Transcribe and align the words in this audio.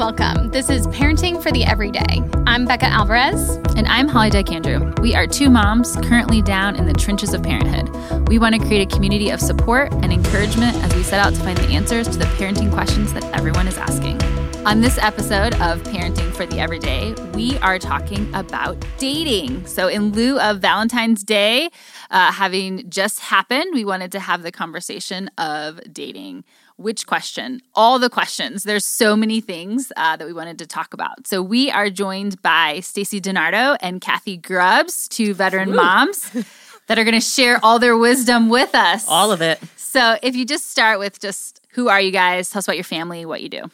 welcome. 0.00 0.48
This 0.48 0.70
is 0.70 0.86
Parenting 0.86 1.42
for 1.42 1.52
the 1.52 1.62
Everyday. 1.62 2.22
I'm 2.46 2.64
Becca 2.64 2.86
Alvarez. 2.86 3.56
And 3.76 3.86
I'm 3.86 4.08
Holly 4.08 4.30
Dyke 4.30 4.50
Andrew. 4.50 4.94
We 5.02 5.14
are 5.14 5.26
two 5.26 5.50
moms 5.50 5.94
currently 5.96 6.40
down 6.40 6.74
in 6.76 6.86
the 6.86 6.94
trenches 6.94 7.34
of 7.34 7.42
parenthood. 7.42 8.26
We 8.26 8.38
want 8.38 8.54
to 8.54 8.66
create 8.66 8.90
a 8.90 8.94
community 8.94 9.28
of 9.28 9.42
support 9.42 9.92
and 9.92 10.10
encouragement 10.10 10.74
as 10.76 10.94
we 10.94 11.02
set 11.02 11.20
out 11.20 11.34
to 11.34 11.40
find 11.40 11.58
the 11.58 11.68
answers 11.74 12.08
to 12.08 12.16
the 12.16 12.24
parenting 12.24 12.72
questions 12.72 13.12
that 13.12 13.24
everyone 13.36 13.68
is 13.68 13.76
asking. 13.76 14.22
On 14.66 14.80
this 14.80 14.96
episode 14.96 15.52
of 15.56 15.82
Parenting 15.82 16.32
for 16.32 16.46
the 16.46 16.60
Everyday, 16.60 17.12
we 17.34 17.58
are 17.58 17.78
talking 17.78 18.34
about 18.34 18.82
dating. 18.96 19.66
So, 19.66 19.88
in 19.88 20.12
lieu 20.12 20.40
of 20.40 20.60
Valentine's 20.60 21.24
Day 21.24 21.70
uh, 22.10 22.32
having 22.32 22.88
just 22.88 23.20
happened, 23.20 23.74
we 23.74 23.84
wanted 23.84 24.12
to 24.12 24.20
have 24.20 24.42
the 24.42 24.52
conversation 24.52 25.30
of 25.36 25.80
dating 25.92 26.44
which 26.80 27.06
question, 27.06 27.60
all 27.74 27.98
the 27.98 28.08
questions. 28.08 28.62
There's 28.62 28.86
so 28.86 29.14
many 29.14 29.40
things 29.40 29.92
uh, 29.96 30.16
that 30.16 30.26
we 30.26 30.32
wanted 30.32 30.58
to 30.60 30.66
talk 30.66 30.94
about. 30.94 31.26
So 31.26 31.42
we 31.42 31.70
are 31.70 31.90
joined 31.90 32.40
by 32.40 32.80
Stacy 32.80 33.20
DiNardo 33.20 33.76
and 33.80 34.00
Kathy 34.00 34.38
Grubbs, 34.38 35.06
two 35.08 35.34
veteran 35.34 35.74
moms 35.74 36.30
that 36.88 36.98
are 36.98 37.04
going 37.04 37.14
to 37.14 37.20
share 37.20 37.60
all 37.62 37.78
their 37.78 37.96
wisdom 37.96 38.48
with 38.48 38.74
us. 38.74 39.04
All 39.06 39.30
of 39.30 39.42
it. 39.42 39.60
So 39.76 40.16
if 40.22 40.34
you 40.34 40.46
just 40.46 40.70
start 40.70 40.98
with 40.98 41.20
just 41.20 41.60
who 41.72 41.88
are 41.88 42.00
you 42.00 42.10
guys? 42.10 42.48
Tell 42.50 42.60
us 42.60 42.66
about 42.66 42.76
your 42.76 42.84
family, 42.84 43.26
what 43.26 43.42
you 43.42 43.48
do. 43.48 43.70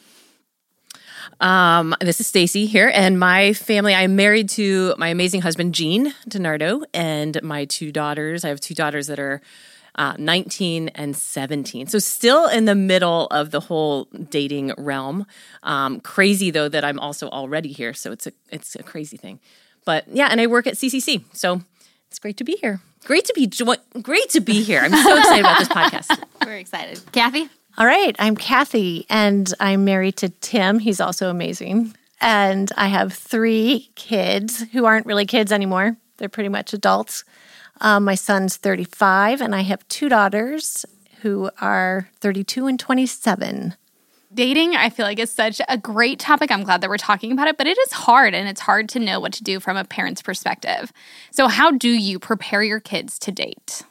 Um, 1.40 1.94
this 2.00 2.20
is 2.20 2.26
Stacy 2.26 2.66
here, 2.66 2.90
and 2.94 3.18
my 3.18 3.52
family. 3.52 3.94
I'm 3.94 4.16
married 4.16 4.48
to 4.50 4.94
my 4.96 5.08
amazing 5.08 5.42
husband 5.42 5.74
Gene 5.74 6.14
DiNardo, 6.28 6.84
and 6.94 7.40
my 7.42 7.66
two 7.66 7.92
daughters. 7.92 8.44
I 8.44 8.48
have 8.48 8.60
two 8.60 8.74
daughters 8.74 9.06
that 9.08 9.18
are 9.18 9.40
uh, 9.96 10.14
19 10.18 10.88
and 10.90 11.16
17. 11.16 11.86
So 11.88 11.98
still 11.98 12.46
in 12.46 12.66
the 12.66 12.74
middle 12.74 13.26
of 13.28 13.50
the 13.50 13.60
whole 13.60 14.04
dating 14.04 14.72
realm. 14.78 15.26
Um, 15.62 16.00
crazy 16.00 16.50
though 16.50 16.68
that 16.68 16.84
I'm 16.84 16.98
also 17.00 17.28
already 17.28 17.72
here, 17.72 17.94
so 17.94 18.12
it's 18.12 18.26
a 18.26 18.32
it's 18.50 18.76
a 18.76 18.82
crazy 18.82 19.16
thing. 19.16 19.40
But 19.84 20.04
yeah, 20.08 20.28
and 20.30 20.40
I 20.40 20.46
work 20.46 20.66
at 20.66 20.74
CCC, 20.74 21.24
so 21.32 21.62
it's 22.08 22.18
great 22.18 22.36
to 22.38 22.44
be 22.44 22.56
here. 22.60 22.80
Great 23.04 23.24
to 23.26 23.32
be 23.34 23.50
great 24.02 24.30
to 24.30 24.40
be 24.40 24.62
here. 24.62 24.80
I'm 24.80 24.90
so 24.90 25.16
excited 25.16 25.40
about 25.40 25.58
this 25.60 25.68
podcast. 25.68 26.24
We're 26.46 26.56
excited, 26.56 27.00
Kathy. 27.12 27.48
All 27.78 27.86
right, 27.86 28.16
I'm 28.18 28.36
Kathy, 28.36 29.06
and 29.10 29.52
I'm 29.60 29.84
married 29.84 30.16
to 30.18 30.28
Tim. 30.28 30.78
He's 30.78 31.00
also 31.00 31.30
amazing. 31.30 31.94
And 32.20 32.72
I 32.76 32.88
have 32.88 33.12
three 33.12 33.90
kids 33.94 34.62
who 34.72 34.86
aren't 34.86 35.06
really 35.06 35.26
kids 35.26 35.52
anymore. 35.52 35.96
They're 36.16 36.30
pretty 36.30 36.48
much 36.48 36.72
adults. 36.72 37.24
Um, 37.80 38.04
my 38.04 38.14
son's 38.14 38.56
35, 38.56 39.40
and 39.40 39.54
I 39.54 39.60
have 39.62 39.86
two 39.88 40.08
daughters 40.08 40.84
who 41.22 41.50
are 41.60 42.08
32 42.20 42.66
and 42.66 42.78
27. 42.78 43.74
Dating, 44.32 44.76
I 44.76 44.90
feel 44.90 45.06
like, 45.06 45.18
is 45.18 45.32
such 45.32 45.60
a 45.68 45.78
great 45.78 46.18
topic. 46.18 46.50
I'm 46.50 46.62
glad 46.62 46.80
that 46.80 46.90
we're 46.90 46.98
talking 46.98 47.32
about 47.32 47.48
it, 47.48 47.56
but 47.56 47.66
it 47.66 47.78
is 47.78 47.92
hard 47.92 48.34
and 48.34 48.48
it's 48.48 48.60
hard 48.60 48.88
to 48.90 48.98
know 48.98 49.18
what 49.18 49.32
to 49.34 49.44
do 49.44 49.60
from 49.60 49.76
a 49.76 49.84
parent's 49.84 50.20
perspective. 50.20 50.92
So, 51.30 51.48
how 51.48 51.70
do 51.70 51.88
you 51.88 52.18
prepare 52.18 52.62
your 52.62 52.80
kids 52.80 53.18
to 53.20 53.32
date? 53.32 53.82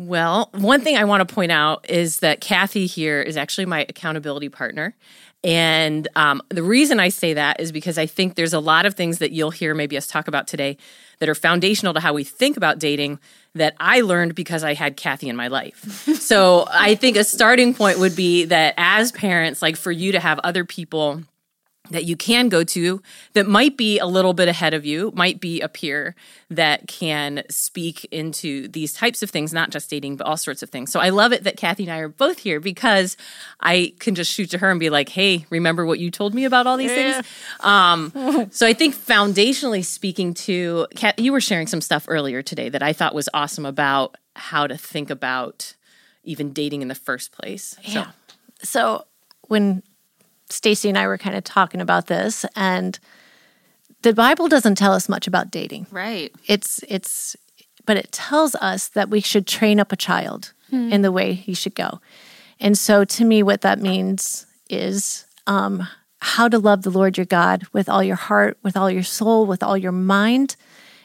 Well, 0.00 0.48
one 0.52 0.80
thing 0.80 0.96
I 0.96 1.04
want 1.04 1.28
to 1.28 1.34
point 1.34 1.52
out 1.52 1.84
is 1.90 2.20
that 2.20 2.40
Kathy 2.40 2.86
here 2.86 3.20
is 3.20 3.36
actually 3.36 3.66
my 3.66 3.84
accountability 3.86 4.48
partner. 4.48 4.96
And 5.44 6.08
um, 6.16 6.40
the 6.48 6.62
reason 6.62 6.98
I 6.98 7.10
say 7.10 7.34
that 7.34 7.60
is 7.60 7.70
because 7.70 7.98
I 7.98 8.06
think 8.06 8.34
there's 8.34 8.54
a 8.54 8.60
lot 8.60 8.86
of 8.86 8.94
things 8.94 9.18
that 9.18 9.30
you'll 9.30 9.50
hear 9.50 9.74
maybe 9.74 9.98
us 9.98 10.06
talk 10.06 10.26
about 10.26 10.46
today 10.46 10.78
that 11.18 11.28
are 11.28 11.34
foundational 11.34 11.92
to 11.92 12.00
how 12.00 12.14
we 12.14 12.24
think 12.24 12.56
about 12.56 12.78
dating 12.78 13.18
that 13.54 13.74
I 13.78 14.00
learned 14.00 14.34
because 14.34 14.64
I 14.64 14.72
had 14.72 14.96
Kathy 14.96 15.28
in 15.28 15.36
my 15.36 15.48
life. 15.48 15.84
so 16.18 16.66
I 16.70 16.94
think 16.94 17.18
a 17.18 17.24
starting 17.24 17.74
point 17.74 17.98
would 17.98 18.16
be 18.16 18.46
that 18.46 18.72
as 18.78 19.12
parents, 19.12 19.60
like 19.60 19.76
for 19.76 19.92
you 19.92 20.12
to 20.12 20.20
have 20.20 20.38
other 20.38 20.64
people 20.64 21.24
that 21.90 22.04
you 22.04 22.16
can 22.16 22.48
go 22.48 22.64
to 22.64 23.02
that 23.34 23.46
might 23.46 23.76
be 23.76 23.98
a 23.98 24.06
little 24.06 24.32
bit 24.32 24.48
ahead 24.48 24.74
of 24.74 24.86
you, 24.86 25.12
might 25.14 25.40
be 25.40 25.60
a 25.60 25.68
peer 25.68 26.14
that 26.48 26.88
can 26.88 27.42
speak 27.48 28.04
into 28.10 28.68
these 28.68 28.92
types 28.92 29.22
of 29.22 29.30
things, 29.30 29.52
not 29.52 29.70
just 29.70 29.90
dating, 29.90 30.16
but 30.16 30.26
all 30.26 30.36
sorts 30.36 30.62
of 30.62 30.70
things. 30.70 30.90
So 30.90 31.00
I 31.00 31.10
love 31.10 31.32
it 31.32 31.44
that 31.44 31.56
Kathy 31.56 31.84
and 31.84 31.92
I 31.92 31.98
are 31.98 32.08
both 32.08 32.38
here 32.38 32.60
because 32.60 33.16
I 33.60 33.92
can 33.98 34.14
just 34.14 34.32
shoot 34.32 34.50
to 34.50 34.58
her 34.58 34.70
and 34.70 34.80
be 34.80 34.90
like, 34.90 35.08
hey, 35.08 35.46
remember 35.50 35.84
what 35.84 35.98
you 35.98 36.10
told 36.10 36.34
me 36.34 36.44
about 36.44 36.66
all 36.66 36.76
these 36.76 36.90
yeah. 36.90 37.12
things? 37.12 37.26
Um, 37.60 38.48
so 38.50 38.66
I 38.66 38.72
think 38.72 38.94
foundationally 38.94 39.84
speaking 39.84 40.34
to, 40.34 40.86
Kat, 40.96 41.18
you 41.18 41.32
were 41.32 41.40
sharing 41.40 41.66
some 41.66 41.80
stuff 41.80 42.06
earlier 42.08 42.42
today 42.42 42.68
that 42.68 42.82
I 42.82 42.92
thought 42.92 43.14
was 43.14 43.28
awesome 43.34 43.66
about 43.66 44.16
how 44.36 44.66
to 44.66 44.76
think 44.76 45.10
about 45.10 45.74
even 46.24 46.52
dating 46.52 46.82
in 46.82 46.88
the 46.88 46.94
first 46.94 47.32
place. 47.32 47.76
Yeah. 47.82 48.04
So, 48.04 48.10
so 48.62 49.04
when 49.48 49.82
Stacy 50.52 50.88
and 50.88 50.98
I 50.98 51.06
were 51.06 51.18
kind 51.18 51.36
of 51.36 51.44
talking 51.44 51.80
about 51.80 52.06
this, 52.06 52.44
and 52.56 52.98
the 54.02 54.12
Bible 54.12 54.48
doesn't 54.48 54.76
tell 54.76 54.92
us 54.92 55.08
much 55.08 55.26
about 55.26 55.50
dating. 55.50 55.86
Right. 55.90 56.32
It's 56.46 56.82
it's, 56.88 57.36
but 57.86 57.96
it 57.96 58.12
tells 58.12 58.54
us 58.56 58.88
that 58.88 59.10
we 59.10 59.20
should 59.20 59.46
train 59.46 59.80
up 59.80 59.92
a 59.92 59.96
child 59.96 60.52
hmm. 60.70 60.92
in 60.92 61.02
the 61.02 61.12
way 61.12 61.34
he 61.34 61.54
should 61.54 61.74
go. 61.74 62.00
And 62.58 62.76
so, 62.76 63.04
to 63.04 63.24
me, 63.24 63.42
what 63.42 63.62
that 63.62 63.80
means 63.80 64.46
is 64.68 65.24
um, 65.46 65.86
how 66.20 66.48
to 66.48 66.58
love 66.58 66.82
the 66.82 66.90
Lord 66.90 67.16
your 67.16 67.26
God 67.26 67.64
with 67.72 67.88
all 67.88 68.02
your 68.02 68.16
heart, 68.16 68.58
with 68.62 68.76
all 68.76 68.90
your 68.90 69.02
soul, 69.02 69.46
with 69.46 69.62
all 69.62 69.76
your 69.76 69.92
mind, 69.92 70.56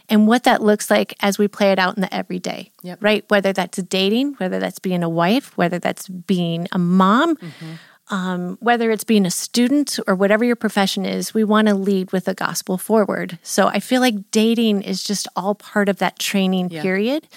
and 0.09 0.27
what 0.27 0.44
that 0.44 0.62
looks 0.62 0.91
like 0.91 1.16
as 1.22 1.38
we 1.38 1.47
play 1.47 1.72
it 1.72 1.79
out 1.79 1.95
in 1.95 2.01
the 2.01 2.13
everyday, 2.13 2.72
yep. 2.83 3.00
right? 3.01 3.23
Whether 3.29 3.53
that's 3.53 3.77
dating, 3.77 4.33
whether 4.33 4.59
that's 4.59 4.79
being 4.79 5.01
a 5.01 5.09
wife, 5.09 5.57
whether 5.57 5.79
that's 5.79 6.07
being 6.07 6.67
a 6.72 6.77
mom, 6.77 7.38
mm-hmm 7.38 7.73
um, 8.10 8.58
whether 8.60 8.92
it's 8.92 9.04
being 9.04 9.26
a 9.26 9.32
student 9.32 10.00
or 10.08 10.16
whatever 10.16 10.46
your 10.46 10.56
profession 10.56 11.06
is, 11.06 11.34
we 11.34 11.44
want 11.44 11.68
to 11.68 11.74
lead 11.74 12.12
with 12.12 12.26
the 12.26 12.36
gospel 12.36 12.78
forward. 12.78 13.40
So 13.42 13.68
I 13.68 13.80
feel 13.80 14.02
like 14.02 14.32
dating 14.32 14.84
is 14.84 15.04
just 15.04 15.28
all 15.36 15.56
part 15.56 15.90
of 15.90 15.98
that 15.98 16.20
training 16.20 16.70
yeah. 16.70 16.82
period. 16.82 17.28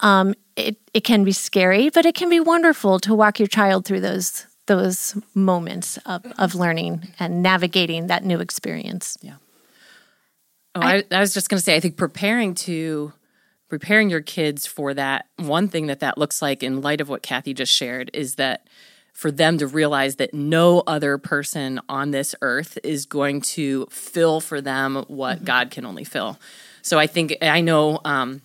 Um, 0.00 0.34
it 0.56 0.78
it 0.94 1.04
can 1.04 1.24
be 1.24 1.32
scary, 1.32 1.90
but 1.90 2.06
it 2.06 2.14
can 2.14 2.30
be 2.30 2.40
wonderful 2.40 2.98
to 3.00 3.14
walk 3.14 3.38
your 3.38 3.48
child 3.48 3.84
through 3.84 4.00
those 4.00 4.46
those 4.66 5.16
moments 5.34 5.96
of, 6.06 6.26
of 6.38 6.54
learning 6.54 7.08
and 7.18 7.42
navigating 7.42 8.08
that 8.08 8.24
new 8.24 8.40
experience. 8.40 9.16
Yeah. 9.22 9.36
Oh, 10.74 10.80
I, 10.80 11.04
I 11.10 11.20
was 11.20 11.32
just 11.32 11.48
going 11.48 11.58
to 11.58 11.64
say, 11.64 11.76
I 11.76 11.80
think 11.80 11.96
preparing 11.96 12.54
to 12.54 13.12
preparing 13.68 14.10
your 14.10 14.20
kids 14.20 14.66
for 14.66 14.94
that 14.94 15.26
one 15.36 15.68
thing 15.68 15.86
that 15.86 16.00
that 16.00 16.18
looks 16.18 16.40
like 16.40 16.62
in 16.62 16.80
light 16.80 17.00
of 17.00 17.08
what 17.08 17.22
Kathy 17.22 17.54
just 17.54 17.72
shared 17.72 18.10
is 18.12 18.36
that 18.36 18.68
for 19.16 19.30
them 19.30 19.56
to 19.56 19.66
realize 19.66 20.16
that 20.16 20.34
no 20.34 20.82
other 20.86 21.16
person 21.16 21.80
on 21.88 22.10
this 22.10 22.34
earth 22.42 22.78
is 22.84 23.06
going 23.06 23.40
to 23.40 23.86
fill 23.86 24.42
for 24.42 24.60
them 24.60 25.06
what 25.08 25.36
mm-hmm. 25.36 25.46
God 25.46 25.70
can 25.70 25.86
only 25.86 26.04
fill. 26.04 26.38
So 26.82 26.98
I 26.98 27.06
think 27.06 27.34
I 27.40 27.62
know 27.62 27.98
um, 28.04 28.42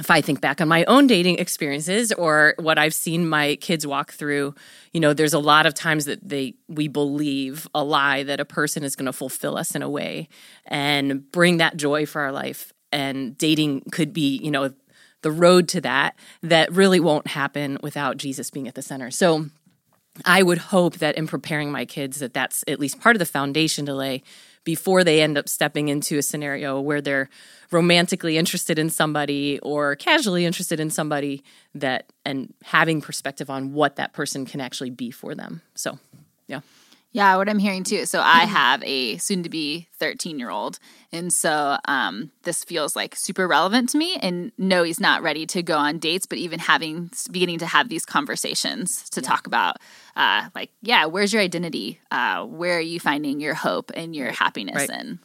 if 0.00 0.10
I 0.10 0.20
think 0.20 0.40
back 0.40 0.60
on 0.60 0.66
my 0.66 0.84
own 0.86 1.06
dating 1.06 1.38
experiences 1.38 2.10
or 2.10 2.54
what 2.58 2.76
I've 2.76 2.92
seen 2.92 3.28
my 3.28 3.54
kids 3.60 3.86
walk 3.86 4.10
through, 4.10 4.56
you 4.92 4.98
know, 4.98 5.14
there's 5.14 5.32
a 5.32 5.38
lot 5.38 5.64
of 5.64 5.74
times 5.74 6.06
that 6.06 6.28
they 6.28 6.54
we 6.66 6.88
believe 6.88 7.68
a 7.72 7.84
lie 7.84 8.24
that 8.24 8.40
a 8.40 8.44
person 8.44 8.82
is 8.82 8.96
going 8.96 9.06
to 9.06 9.12
fulfill 9.12 9.56
us 9.56 9.76
in 9.76 9.82
a 9.82 9.88
way 9.88 10.28
and 10.66 11.30
bring 11.30 11.58
that 11.58 11.76
joy 11.76 12.04
for 12.04 12.20
our 12.20 12.32
life. 12.32 12.72
And 12.90 13.38
dating 13.38 13.82
could 13.92 14.12
be, 14.12 14.38
you 14.38 14.50
know, 14.50 14.72
the 15.22 15.30
road 15.30 15.68
to 15.68 15.80
that 15.82 16.16
that 16.42 16.72
really 16.72 16.98
won't 16.98 17.28
happen 17.28 17.78
without 17.80 18.16
Jesus 18.16 18.50
being 18.50 18.66
at 18.66 18.74
the 18.74 18.82
center. 18.82 19.12
So 19.12 19.46
I 20.24 20.42
would 20.42 20.58
hope 20.58 20.96
that 20.98 21.16
in 21.16 21.26
preparing 21.26 21.70
my 21.70 21.84
kids 21.84 22.18
that 22.18 22.34
that's 22.34 22.64
at 22.66 22.80
least 22.80 23.00
part 23.00 23.16
of 23.16 23.20
the 23.20 23.26
foundation 23.26 23.86
to 23.86 23.94
lay 23.94 24.22
before 24.64 25.04
they 25.04 25.22
end 25.22 25.38
up 25.38 25.48
stepping 25.48 25.88
into 25.88 26.18
a 26.18 26.22
scenario 26.22 26.80
where 26.80 27.00
they're 27.00 27.28
romantically 27.70 28.36
interested 28.36 28.78
in 28.78 28.90
somebody 28.90 29.58
or 29.60 29.96
casually 29.96 30.44
interested 30.44 30.80
in 30.80 30.90
somebody 30.90 31.42
that 31.74 32.12
and 32.24 32.52
having 32.64 33.00
perspective 33.00 33.48
on 33.48 33.72
what 33.72 33.96
that 33.96 34.12
person 34.12 34.44
can 34.44 34.60
actually 34.60 34.90
be 34.90 35.10
for 35.10 35.34
them. 35.34 35.62
So, 35.74 35.98
yeah. 36.46 36.60
Yeah, 37.12 37.36
what 37.36 37.48
I'm 37.48 37.58
hearing 37.58 37.82
too. 37.82 38.06
So 38.06 38.20
I 38.20 38.44
have 38.44 38.84
a 38.84 39.16
soon 39.16 39.42
to 39.42 39.48
be 39.48 39.88
13 39.98 40.38
year 40.38 40.50
old. 40.50 40.78
And 41.10 41.32
so 41.32 41.76
um, 41.86 42.30
this 42.44 42.62
feels 42.62 42.94
like 42.94 43.16
super 43.16 43.48
relevant 43.48 43.88
to 43.90 43.98
me. 43.98 44.16
And 44.16 44.52
no, 44.56 44.84
he's 44.84 45.00
not 45.00 45.22
ready 45.22 45.44
to 45.46 45.62
go 45.62 45.76
on 45.76 45.98
dates, 45.98 46.26
but 46.26 46.38
even 46.38 46.60
having, 46.60 47.10
beginning 47.30 47.58
to 47.58 47.66
have 47.66 47.88
these 47.88 48.06
conversations 48.06 49.10
to 49.10 49.20
yeah. 49.20 49.28
talk 49.28 49.48
about, 49.48 49.78
uh, 50.14 50.50
like, 50.54 50.70
yeah, 50.82 51.06
where's 51.06 51.32
your 51.32 51.42
identity? 51.42 52.00
Uh, 52.12 52.44
where 52.44 52.78
are 52.78 52.80
you 52.80 53.00
finding 53.00 53.40
your 53.40 53.54
hope 53.54 53.90
and 53.94 54.14
your 54.14 54.30
happiness 54.30 54.88
right. 54.88 54.90
in? 54.90 55.18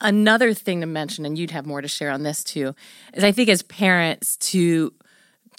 Another 0.00 0.54
thing 0.54 0.80
to 0.80 0.86
mention, 0.86 1.24
and 1.24 1.38
you'd 1.38 1.50
have 1.50 1.66
more 1.66 1.82
to 1.82 1.88
share 1.88 2.10
on 2.10 2.22
this 2.22 2.42
too, 2.42 2.74
is 3.12 3.22
I 3.22 3.32
think 3.32 3.48
as 3.48 3.62
parents 3.62 4.36
to 4.38 4.92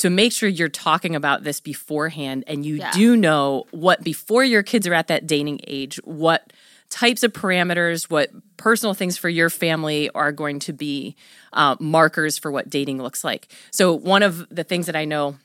to 0.01 0.09
make 0.09 0.31
sure 0.31 0.49
you're 0.49 0.67
talking 0.67 1.15
about 1.15 1.43
this 1.43 1.59
beforehand 1.59 2.43
and 2.47 2.65
you 2.65 2.77
yeah. 2.77 2.91
do 2.91 3.15
know 3.15 3.65
what 3.69 4.03
before 4.03 4.43
your 4.43 4.63
kids 4.63 4.87
are 4.87 4.95
at 4.95 5.07
that 5.09 5.27
dating 5.27 5.59
age 5.67 5.97
what 5.97 6.51
types 6.89 7.21
of 7.21 7.31
parameters 7.31 8.09
what 8.09 8.31
personal 8.57 8.95
things 8.95 9.15
for 9.15 9.29
your 9.29 9.47
family 9.47 10.09
are 10.15 10.31
going 10.31 10.57
to 10.57 10.73
be 10.73 11.15
uh, 11.53 11.75
markers 11.79 12.39
for 12.39 12.51
what 12.51 12.67
dating 12.67 12.99
looks 12.99 13.23
like 13.23 13.47
so 13.69 13.93
one 13.93 14.23
of 14.23 14.47
the 14.49 14.63
things 14.63 14.87
that 14.87 14.95
i 14.95 15.05
know 15.05 15.35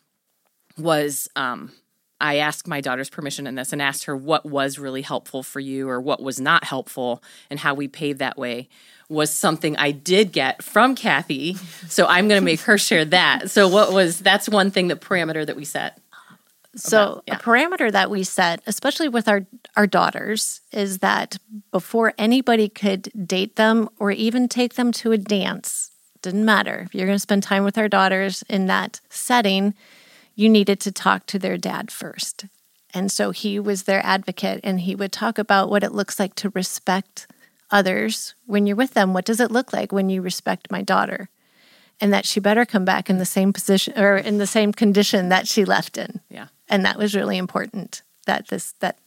was 0.79 1.29
um, 1.37 1.71
I 2.21 2.37
asked 2.37 2.67
my 2.67 2.81
daughter's 2.81 3.11
permission 3.11 3.47
in 3.47 3.55
this 3.55 3.73
and 3.73 3.83
asked 3.83 4.05
her 4.05 4.17
what 4.17 4.47
was 4.47 4.79
really 4.79 5.03
helpful 5.03 5.43
for 5.43 5.61
you 5.61 5.89
or 5.89 6.01
what 6.01 6.23
was 6.23 6.41
not 6.41 6.65
helpful 6.65 7.23
and 7.51 7.61
how 7.61 7.75
we 7.75 7.89
paved 7.89 8.19
that 8.21 8.39
way 8.39 8.69
was 9.09 9.31
something 9.31 9.77
I 9.77 9.93
did 9.93 10.33
get 10.33 10.63
from 10.63 10.95
Kathy. 10.95 11.57
So 11.89 12.07
I'm 12.07 12.27
going 12.29 12.41
to 12.41 12.45
make 12.45 12.61
her 12.63 12.79
share 12.79 13.05
that. 13.07 13.51
So 13.51 13.69
what 13.69 13.93
was 13.93 14.19
that's 14.19 14.49
one 14.49 14.71
thing 14.71 14.89
the 14.89 14.97
parameter 14.97 15.47
that 15.47 15.57
we 15.57 15.65
set. 15.65 15.99
So 16.75 17.23
yeah. 17.27 17.37
a 17.37 17.39
parameter 17.39 17.91
that 17.91 18.11
we 18.11 18.23
set, 18.23 18.61
especially 18.67 19.09
with 19.09 19.29
our 19.29 19.47
our 19.77 19.87
daughters, 19.87 20.61
is 20.73 20.99
that 20.99 21.39
before 21.71 22.13
anybody 22.19 22.69
could 22.69 23.11
date 23.27 23.57
them 23.57 23.89
or 23.99 24.11
even 24.11 24.49
take 24.49 24.75
them 24.75 24.93
to 24.93 25.13
a 25.13 25.19
dance, 25.19 25.93
didn't 26.23 26.45
matter. 26.45 26.83
If 26.87 26.95
you're 26.95 27.07
going 27.07 27.17
to 27.17 27.21
spend 27.21 27.43
time 27.43 27.65
with 27.65 27.79
our 27.79 27.89
daughters 27.89 28.43
in 28.49 28.67
that 28.67 29.01
setting, 29.09 29.75
you 30.37 30.49
needed 30.49 30.79
to 30.81 30.93
talk 30.93 31.27
to 31.27 31.39
their 31.39 31.57
dad 31.59 31.91
first. 31.91 32.45
And 32.95 33.11
so 33.11 33.31
he 33.33 33.59
was 33.59 33.83
their 33.83 34.05
advocate 34.07 34.61
and 34.63 34.81
he 34.81 34.95
would 34.95 35.11
talk 35.13 35.39
about 35.39 35.69
what 35.69 35.83
it 35.83 35.93
looks 35.93 36.21
like 36.21 36.35
to 36.37 36.51
respect 36.51 37.27
others 37.71 38.35
when 38.47 38.67
you're 38.67 38.77
with 38.77 38.95
them. 38.95 39.13
What 39.13 39.25
does 39.25 39.41
it 39.41 39.51
look 39.51 39.73
like 39.73 39.91
when 39.93 40.09
you 40.09 40.23
respect 40.23 40.71
my 40.71 40.83
daughter? 40.83 41.29
And 42.01 42.13
that 42.13 42.25
she 42.27 42.39
better 42.41 42.65
come 42.65 42.85
back 42.85 43.11
in 43.11 43.19
the 43.19 43.25
same 43.27 43.53
position 43.53 43.99
or 43.99 44.17
in 44.17 44.39
the 44.39 44.47
same 44.47 44.73
condition 44.73 45.31
that 45.31 45.49
she 45.49 45.65
left 45.65 45.97
in 45.99 46.21
Yeah. 46.29 46.49
and 46.69 46.85
that 46.85 46.99
was 46.99 47.15
really 47.15 47.39
important 47.39 48.03
that 48.27 48.49
this 48.49 48.73
that 48.81 48.99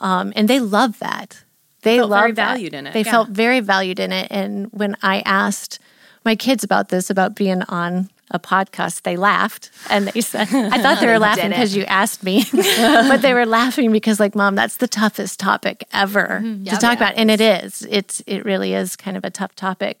um 0.00 0.32
and 0.36 0.46
they 0.48 0.60
love 0.60 1.00
that 1.00 1.42
they 1.82 1.96
Felt 1.98 2.10
love 2.10 2.20
very 2.20 2.32
that. 2.32 2.48
valued 2.52 2.74
in 2.74 2.86
it, 2.86 2.92
they 2.92 3.02
yeah. 3.02 3.10
felt 3.10 3.28
very 3.30 3.58
valued 3.58 3.98
in 3.98 4.12
it 4.12 4.28
and 4.30 4.68
when 4.72 4.96
i 5.02 5.20
asked 5.26 5.80
my 6.24 6.36
kids 6.36 6.62
about 6.62 6.90
this 6.90 7.10
about 7.10 7.34
being 7.34 7.62
on 7.64 8.08
a 8.32 8.38
podcast 8.38 9.02
they 9.02 9.16
laughed 9.16 9.70
and 9.90 10.08
they 10.08 10.20
said 10.20 10.48
i 10.72 10.80
thought 10.82 10.98
they 11.00 11.06
were 11.06 11.18
laughing 11.18 11.50
because 11.50 11.76
you 11.76 11.84
asked 11.84 12.22
me 12.22 12.44
but 12.52 13.18
they 13.22 13.34
were 13.34 13.46
laughing 13.46 13.92
because 13.92 14.18
like 14.18 14.34
mom 14.34 14.54
that's 14.54 14.78
the 14.78 14.88
toughest 14.88 15.38
topic 15.38 15.84
ever 15.92 16.40
Mm-hmm. 16.42 16.64
to 16.64 16.76
talk 16.76 16.96
about 16.96 17.14
and 17.16 17.30
it 17.30 17.40
is. 17.40 17.86
It's 17.90 18.22
it 18.26 18.44
really 18.44 18.74
is 18.74 18.96
kind 18.96 19.16
of 19.16 19.24
a 19.24 19.30
tough 19.30 19.54
topic. 19.54 20.00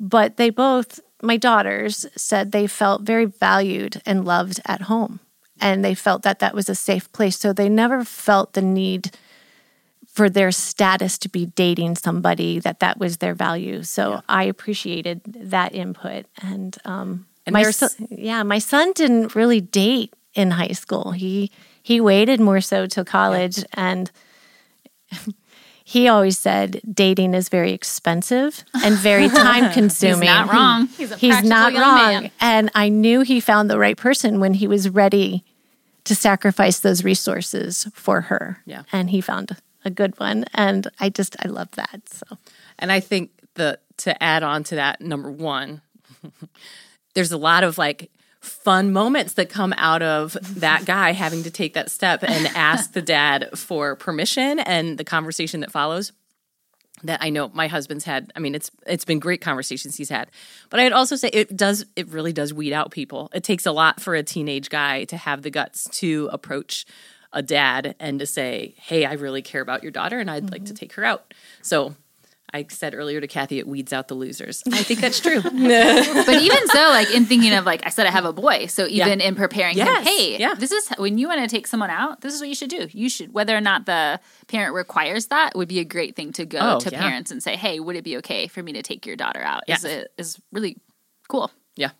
But 0.00 0.36
they 0.36 0.50
both 0.50 1.00
my 1.22 1.36
daughters 1.36 2.06
said 2.16 2.52
they 2.52 2.66
felt 2.66 3.02
very 3.02 3.24
valued 3.26 4.00
and 4.06 4.24
loved 4.24 4.60
at 4.66 4.82
home 4.82 5.20
and 5.60 5.84
they 5.84 5.94
felt 5.94 6.22
that 6.22 6.38
that 6.40 6.54
was 6.54 6.68
a 6.68 6.74
safe 6.74 7.10
place. 7.12 7.38
So 7.38 7.52
they 7.52 7.68
never 7.68 8.04
felt 8.04 8.52
the 8.52 8.62
need 8.62 9.10
for 10.06 10.30
their 10.30 10.50
status 10.52 11.18
to 11.18 11.28
be 11.28 11.46
dating 11.46 11.96
somebody 11.96 12.58
that 12.60 12.80
that 12.80 12.98
was 12.98 13.18
their 13.18 13.34
value. 13.34 13.82
So 13.82 14.22
i 14.28 14.44
appreciated 14.44 15.20
that 15.26 15.74
input 15.74 16.26
and 16.42 16.76
um 16.84 17.26
And 17.46 17.52
my 17.52 17.70
son, 17.70 17.90
yeah 18.10 18.42
my 18.42 18.58
son 18.58 18.92
didn't 18.92 19.34
really 19.34 19.60
date 19.60 20.12
in 20.34 20.50
high 20.52 20.72
school 20.72 21.12
he 21.12 21.50
he 21.82 22.00
waited 22.00 22.40
more 22.40 22.60
so 22.60 22.86
till 22.86 23.04
college 23.04 23.64
and 23.74 24.10
he 25.84 26.08
always 26.08 26.38
said 26.38 26.80
dating 26.92 27.34
is 27.34 27.48
very 27.48 27.72
expensive 27.72 28.64
and 28.82 28.96
very 28.96 29.28
time 29.44 29.72
consuming 29.72 30.22
He's 30.22 30.28
not 30.28 30.52
wrong. 30.52 30.86
He's 30.88 31.12
a 31.12 31.16
he's 31.16 31.42
not 31.44 31.72
wrong. 31.74 31.96
man. 32.22 32.30
And 32.40 32.70
I 32.74 32.88
knew 32.88 33.20
he 33.20 33.38
found 33.40 33.70
the 33.70 33.78
right 33.78 33.96
person 33.96 34.40
when 34.40 34.54
he 34.54 34.66
was 34.66 34.88
ready 34.88 35.44
to 36.04 36.14
sacrifice 36.16 36.80
those 36.80 37.04
resources 37.04 37.86
for 37.94 38.22
her. 38.22 38.62
Yeah. 38.66 38.82
And 38.92 39.10
he 39.10 39.20
found 39.20 39.56
a 39.84 39.90
good 39.90 40.18
one. 40.18 40.44
And 40.54 40.88
I 40.98 41.08
just, 41.08 41.36
I 41.44 41.48
love 41.48 41.70
that. 41.72 42.00
So, 42.06 42.38
And 42.78 42.90
I 42.90 42.98
think 43.00 43.30
the 43.54 43.78
to 43.98 44.20
add 44.22 44.42
on 44.42 44.64
to 44.64 44.74
that, 44.74 45.00
number 45.00 45.30
one, 45.30 45.82
there's 47.16 47.32
a 47.32 47.38
lot 47.38 47.64
of 47.64 47.78
like 47.78 48.10
fun 48.40 48.92
moments 48.92 49.34
that 49.34 49.48
come 49.48 49.74
out 49.76 50.02
of 50.02 50.36
that 50.60 50.84
guy 50.84 51.12
having 51.12 51.42
to 51.42 51.50
take 51.50 51.74
that 51.74 51.90
step 51.90 52.22
and 52.22 52.46
ask 52.54 52.92
the 52.92 53.02
dad 53.02 53.48
for 53.58 53.96
permission 53.96 54.60
and 54.60 54.98
the 54.98 55.04
conversation 55.04 55.60
that 55.60 55.72
follows 55.72 56.12
that 57.04 57.22
I 57.22 57.30
know 57.30 57.50
my 57.52 57.68
husband's 57.68 58.04
had. 58.04 58.32
I 58.36 58.40
mean, 58.40 58.54
it's 58.54 58.70
it's 58.86 59.04
been 59.04 59.18
great 59.18 59.40
conversations 59.40 59.96
he's 59.96 60.08
had. 60.08 60.30
But 60.70 60.80
I'd 60.80 60.92
also 60.92 61.16
say 61.16 61.28
it 61.32 61.56
does 61.56 61.84
it 61.96 62.08
really 62.08 62.32
does 62.32 62.54
weed 62.54 62.72
out 62.72 62.90
people. 62.90 63.30
It 63.34 63.44
takes 63.44 63.66
a 63.66 63.72
lot 63.72 64.00
for 64.00 64.14
a 64.14 64.22
teenage 64.22 64.70
guy 64.70 65.04
to 65.04 65.16
have 65.16 65.42
the 65.42 65.50
guts 65.50 65.88
to 66.00 66.28
approach 66.32 66.86
a 67.32 67.42
dad 67.42 67.96
and 67.98 68.18
to 68.20 68.26
say, 68.26 68.74
"Hey, 68.78 69.04
I 69.04 69.14
really 69.14 69.42
care 69.42 69.60
about 69.60 69.82
your 69.82 69.92
daughter 69.92 70.18
and 70.18 70.30
I'd 70.30 70.50
like 70.50 70.64
to 70.66 70.72
mm-hmm. 70.72 70.76
take 70.76 70.92
her 70.94 71.04
out." 71.04 71.34
So 71.62 71.94
I 72.54 72.64
said 72.70 72.94
earlier 72.94 73.20
to 73.20 73.26
Kathy, 73.26 73.58
it 73.58 73.66
weeds 73.66 73.92
out 73.92 74.08
the 74.08 74.14
losers. 74.14 74.62
I 74.72 74.82
think 74.82 75.00
that's 75.00 75.20
true. 75.20 75.42
but 75.42 75.52
even 75.52 76.68
so, 76.68 76.78
like 76.90 77.10
in 77.10 77.26
thinking 77.26 77.52
of 77.52 77.66
like 77.66 77.84
I 77.84 77.90
said, 77.90 78.06
I 78.06 78.10
have 78.10 78.24
a 78.24 78.32
boy. 78.32 78.66
So 78.66 78.86
even 78.86 79.20
in 79.20 79.34
preparing 79.34 79.76
Yes, 79.76 79.98
him, 79.98 80.04
hey, 80.04 80.38
yeah. 80.38 80.54
this 80.54 80.70
is 80.72 80.88
when 80.98 81.18
you 81.18 81.28
want 81.28 81.40
to 81.40 81.48
take 81.48 81.66
someone 81.66 81.90
out. 81.90 82.20
This 82.20 82.34
is 82.34 82.40
what 82.40 82.48
you 82.48 82.54
should 82.54 82.70
do. 82.70 82.88
You 82.92 83.08
should, 83.08 83.34
whether 83.34 83.56
or 83.56 83.60
not 83.60 83.84
the 83.86 84.20
parent 84.46 84.74
requires 84.74 85.26
that, 85.26 85.56
would 85.56 85.68
be 85.68 85.80
a 85.80 85.84
great 85.84 86.14
thing 86.16 86.32
to 86.34 86.46
go 86.46 86.58
Oh, 86.60 86.78
to 86.80 86.90
yeah. 86.90 87.00
parents 87.02 87.30
and 87.30 87.42
say, 87.42 87.56
hey, 87.56 87.80
would 87.80 87.96
it 87.96 88.04
be 88.04 88.16
okay 88.18 88.46
for 88.46 88.62
me 88.62 88.72
to 88.74 88.82
take 88.82 89.04
your 89.06 89.16
daughter 89.16 89.40
out? 89.42 89.64
Is 89.68 89.82
Yeah. 89.84 89.90
it 89.90 90.12
is 90.16 90.38
really 90.52 90.76
cool. 91.28 91.50
yeah. 91.74 91.90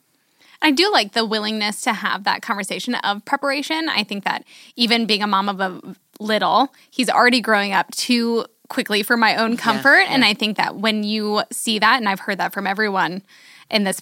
I 0.62 0.70
do 0.70 0.90
like 0.90 1.12
the 1.12 1.26
willingness 1.26 1.82
to 1.82 1.92
have 1.92 2.24
that 2.24 2.40
conversation 2.40 2.94
of 2.94 3.22
preparation. 3.26 3.90
I 3.90 4.04
think 4.04 4.24
that 4.24 4.44
even 4.74 5.04
being 5.04 5.22
a 5.22 5.26
mom 5.26 5.50
of 5.50 5.60
a 5.60 5.80
little, 6.18 6.72
he's 6.90 7.10
already 7.10 7.42
growing 7.42 7.74
up 7.74 7.90
too 7.94 8.46
quickly 8.68 9.02
for 9.02 9.16
my 9.16 9.36
own 9.36 9.56
comfort. 9.56 10.04
And 10.08 10.24
I 10.24 10.34
think 10.34 10.56
that 10.56 10.76
when 10.76 11.04
you 11.04 11.42
see 11.52 11.78
that, 11.78 11.96
and 11.98 12.08
I've 12.08 12.20
heard 12.20 12.38
that 12.38 12.52
from 12.52 12.66
everyone 12.66 13.22
in 13.70 13.84
this 13.84 14.00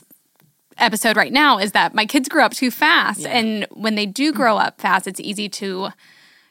episode 0.79 1.17
right 1.17 1.33
now, 1.33 1.59
is 1.59 1.73
that 1.73 1.95
my 1.95 2.07
kids 2.07 2.29
grew 2.29 2.43
up 2.43 2.53
too 2.53 2.71
fast. 2.71 3.27
And 3.27 3.67
when 3.71 3.95
they 3.95 4.07
do 4.07 4.33
grow 4.33 4.57
up 4.57 4.81
fast, 4.81 5.07
it's 5.07 5.21
easy 5.21 5.49
to 5.51 5.89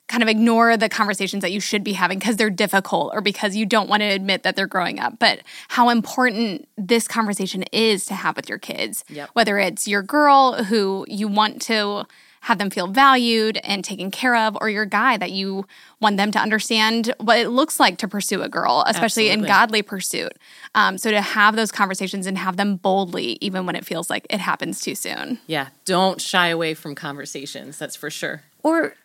kind 0.07 0.21
of 0.21 0.27
ignore 0.29 0.75
the 0.75 0.89
conversations 0.89 1.41
that 1.41 1.51
you 1.51 1.59
should 1.61 1.83
be 1.83 1.93
having 1.93 2.19
because 2.19 2.35
they're 2.35 2.49
difficult 2.49 3.11
or 3.13 3.21
because 3.21 3.55
you 3.55 3.65
don't 3.65 3.87
want 3.89 4.01
to 4.01 4.05
admit 4.07 4.43
that 4.43 4.55
they're 4.55 4.67
growing 4.67 4.99
up. 4.99 5.17
But 5.17 5.39
how 5.69 5.89
important 5.89 6.67
this 6.77 7.07
conversation 7.07 7.63
is 7.71 8.05
to 8.05 8.13
have 8.13 8.35
with 8.35 8.49
your 8.49 8.57
kids, 8.57 9.05
Yep. 9.09 9.29
whether 9.33 9.57
it's 9.59 9.87
your 9.87 10.03
girl 10.03 10.65
who 10.65 11.05
you 11.07 11.27
want 11.29 11.61
to 11.63 12.05
have 12.43 12.57
them 12.57 12.69
feel 12.69 12.87
valued 12.87 13.57
and 13.63 13.85
taken 13.85 14.11
care 14.11 14.35
of, 14.35 14.57
or 14.59 14.69
your 14.69 14.85
guy 14.85 15.15
that 15.15 15.31
you 15.31 15.65
want 16.01 16.17
them 16.17 16.29
to 16.29 16.39
understand 16.39 17.13
what 17.19 17.37
it 17.37 17.47
looks 17.47 17.79
like 17.79 17.97
to 17.97 18.07
pursue 18.07 18.41
a 18.41 18.49
girl, 18.49 18.83
especially 18.87 19.29
in 19.29 19.43
godly 19.43 19.81
pursuit. 19.81 20.33
Um, 20.75 20.97
so 20.97 21.09
to 21.09 21.21
have 21.21 21.55
those 21.55 21.71
conversations 21.71 22.27
and 22.27 22.37
have 22.37 22.57
them 22.57 22.75
boldly, 22.75 23.37
even 23.39 23.65
when 23.65 23.77
it 23.77 23.85
feels 23.85 24.09
like 24.09 24.27
it 24.29 24.41
happens 24.41 24.81
too 24.81 24.93
soon. 24.93 25.39
Yeah. 25.47 25.69
Don't 25.85 26.19
shy 26.19 26.47
away 26.47 26.73
from 26.73 26.95
conversations. 26.95 27.79
That's 27.79 27.95
for 27.95 28.09
sure. 28.09 28.43
or 28.61 28.95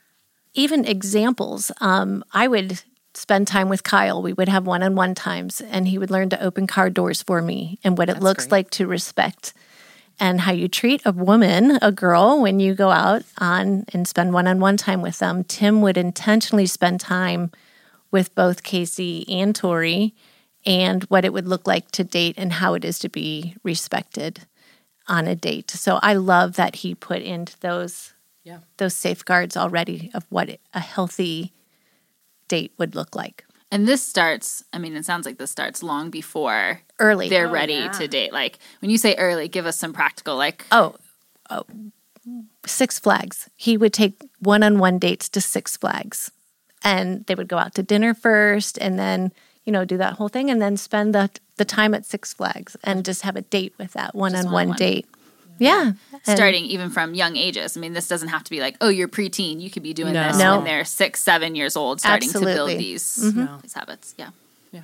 even 0.55 0.85
examples. 0.85 1.71
Um, 1.81 2.25
I 2.33 2.49
would 2.49 2.83
spend 3.15 3.47
time 3.47 3.69
with 3.69 3.85
Kyle. 3.85 4.21
We 4.21 4.33
would 4.33 4.49
have 4.49 4.67
one 4.67 4.83
on 4.83 4.97
one 4.97 5.15
times, 5.15 5.61
and 5.61 5.87
he 5.87 5.99
would 5.99 6.11
learn 6.11 6.29
to 6.31 6.43
open 6.43 6.67
car 6.67 6.91
doors 6.91 7.23
for 7.23 7.41
me 7.41 7.79
and 7.85 7.97
what 7.97 8.09
it 8.09 8.21
looks 8.21 8.47
great. 8.47 8.53
like 8.53 8.71
to 8.71 8.87
respect 8.89 9.55
and 10.21 10.41
how 10.41 10.53
you 10.53 10.69
treat 10.69 11.03
a 11.05 11.13
woman, 11.13 11.79
a 11.83 11.93
girl, 11.93 12.41
when 12.41 12.61
you 12.61 12.75
go 12.75 12.91
out 12.91 13.23
on 13.39 13.85
and 13.93 14.07
spend 14.09 14.33
one 14.33 14.47
on 14.47 14.61
one 14.61 14.77
time 14.77 15.03
with 15.03 15.19
them. 15.19 15.45
Tim 15.45 15.81
would 15.83 15.97
intentionally 15.97 16.67
spend 16.67 17.01
time 17.01 17.51
with 18.11 18.35
both 18.35 18.63
Casey 18.63 19.29
and 19.29 19.55
Tori 19.55 20.15
and 20.67 21.05
what 21.05 21.25
it 21.25 21.33
would 21.33 21.47
look 21.47 21.67
like 21.67 21.91
to 21.93 22.05
date 22.05 22.35
and 22.37 22.55
how 22.55 22.75
it 22.75 22.85
is 22.85 22.99
to 23.01 23.09
be 23.09 23.55
respected 23.63 24.47
on 25.07 25.27
a 25.27 25.35
date. 25.37 25.71
So 25.71 25.99
I 26.03 26.15
love 26.15 26.57
that 26.57 26.77
he 26.77 26.95
put 26.95 27.23
into 27.23 27.59
those 27.61 28.13
Yeah. 28.45 28.59
those 28.79 28.95
safeguards 28.95 29.57
already 29.57 30.11
of 30.15 30.25
what 30.31 30.59
a 30.73 30.81
healthy 30.81 31.53
date 32.49 32.73
would 32.79 32.95
look 32.95 33.15
like 33.15 33.45
And 33.71 33.87
this 33.87 34.03
starts. 34.03 34.65
I 34.73 34.79
mean, 34.79 34.97
it 34.97 35.05
sounds 35.05 35.27
like 35.27 35.39
this 35.39 35.51
starts 35.51 35.83
long 35.83 36.11
before 36.11 36.81
early. 36.99 37.29
they're 37.29 37.49
oh, 37.49 37.53
ready 37.53 37.89
to 37.89 38.09
date. 38.09 38.33
Like 38.33 38.59
when 38.81 38.91
you 38.91 38.99
say 38.99 39.15
early, 39.17 39.49
give 39.49 39.67
us 39.67 39.79
some 39.79 39.93
practical. 39.93 40.37
Like 40.37 40.65
oh, 40.73 40.95
oh, 41.51 41.65
Six 42.67 42.99
Flags. 42.99 43.51
He 43.57 43.77
would 43.77 43.93
take 43.93 44.23
one-on-one 44.41 44.99
dates 44.99 45.29
to 45.31 45.41
Six 45.41 45.77
Flags, 45.77 46.31
and 46.83 47.27
they 47.27 47.35
would 47.35 47.49
go 47.49 47.59
out 47.59 47.75
to 47.75 47.83
dinner 47.83 48.15
first, 48.15 48.79
and 48.79 48.99
then 48.99 49.33
you 49.65 49.73
know 49.73 49.85
do 49.85 49.99
that 49.99 50.15
whole 50.15 50.29
thing, 50.29 50.51
and 50.51 50.63
then 50.63 50.77
spend 50.77 51.15
the 51.15 51.31
the 51.57 51.65
time 51.67 51.93
at 51.93 52.07
Six 52.07 52.33
Flags 52.33 52.77
and 52.83 53.05
just 53.05 53.23
have 53.23 53.37
a 53.37 53.43
date 53.43 53.75
with 53.79 53.93
that 53.93 54.15
one-on-one 54.15 54.53
one-on-one. 54.53 54.79
date. 54.79 55.07
Yeah, 55.59 55.93
And- 56.13 56.23
starting 56.25 56.65
even 56.65 56.91
from 56.91 57.15
young 57.15 57.37
ages. 57.37 57.77
I 57.77 57.81
mean, 57.81 57.93
this 57.93 58.09
doesn't 58.09 58.29
have 58.29 58.45
to 58.45 58.51
be 58.51 58.61
like, 58.61 58.77
oh, 58.81 58.89
you're 58.89 59.09
preteen. 59.09 59.61
You 59.61 59.71
could 59.71 59.83
be 59.83 59.93
doing 59.93 60.15
No. 60.15 60.29
this 60.29 60.39
No. 60.39 60.57
when 60.57 60.65
they're 60.65 60.85
six, 60.85 61.21
seven 61.23 61.55
years 61.55 61.77
old, 61.77 62.01
starting 62.01 62.31
to 62.33 62.41
build 62.41 62.71
these 62.71 63.35
No. 63.35 63.59
these 63.63 63.75
habits. 63.75 64.15
Yeah. 64.19 64.31
Yeah. 64.73 64.83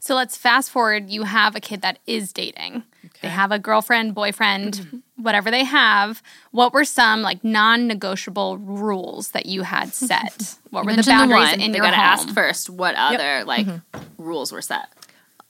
So 0.00 0.14
let's 0.14 0.36
fast 0.36 0.70
forward. 0.70 1.10
You 1.10 1.22
have 1.24 1.56
a 1.56 1.60
kid 1.60 1.82
that 1.82 1.98
is 2.06 2.32
dating. 2.32 2.82
They 3.22 3.28
have 3.28 3.52
a 3.52 3.58
girlfriend, 3.58 4.14
boyfriend, 4.14 4.74
mm-hmm. 4.74 5.22
whatever 5.22 5.50
they 5.50 5.64
have. 5.64 6.22
What 6.50 6.72
were 6.74 6.84
some 6.84 7.22
like 7.22 7.42
non-negotiable 7.44 8.58
rules 8.58 9.28
that 9.30 9.46
you 9.46 9.62
had 9.62 9.94
set? 9.94 10.56
What 10.74 10.84
were 10.86 10.90
the 10.90 10.96
Mention 10.96 11.12
boundaries 11.12 11.50
one, 11.52 11.60
in 11.60 11.70
they 11.70 11.78
your 11.78 11.86
gotta 11.86 11.96
home? 11.96 12.04
ask 12.04 12.28
first 12.34 12.68
what 12.68 12.96
other 12.96 13.44
like 13.44 13.64
mm-hmm. 13.66 13.98
rules 14.18 14.50
were 14.50 14.60
set. 14.60 14.88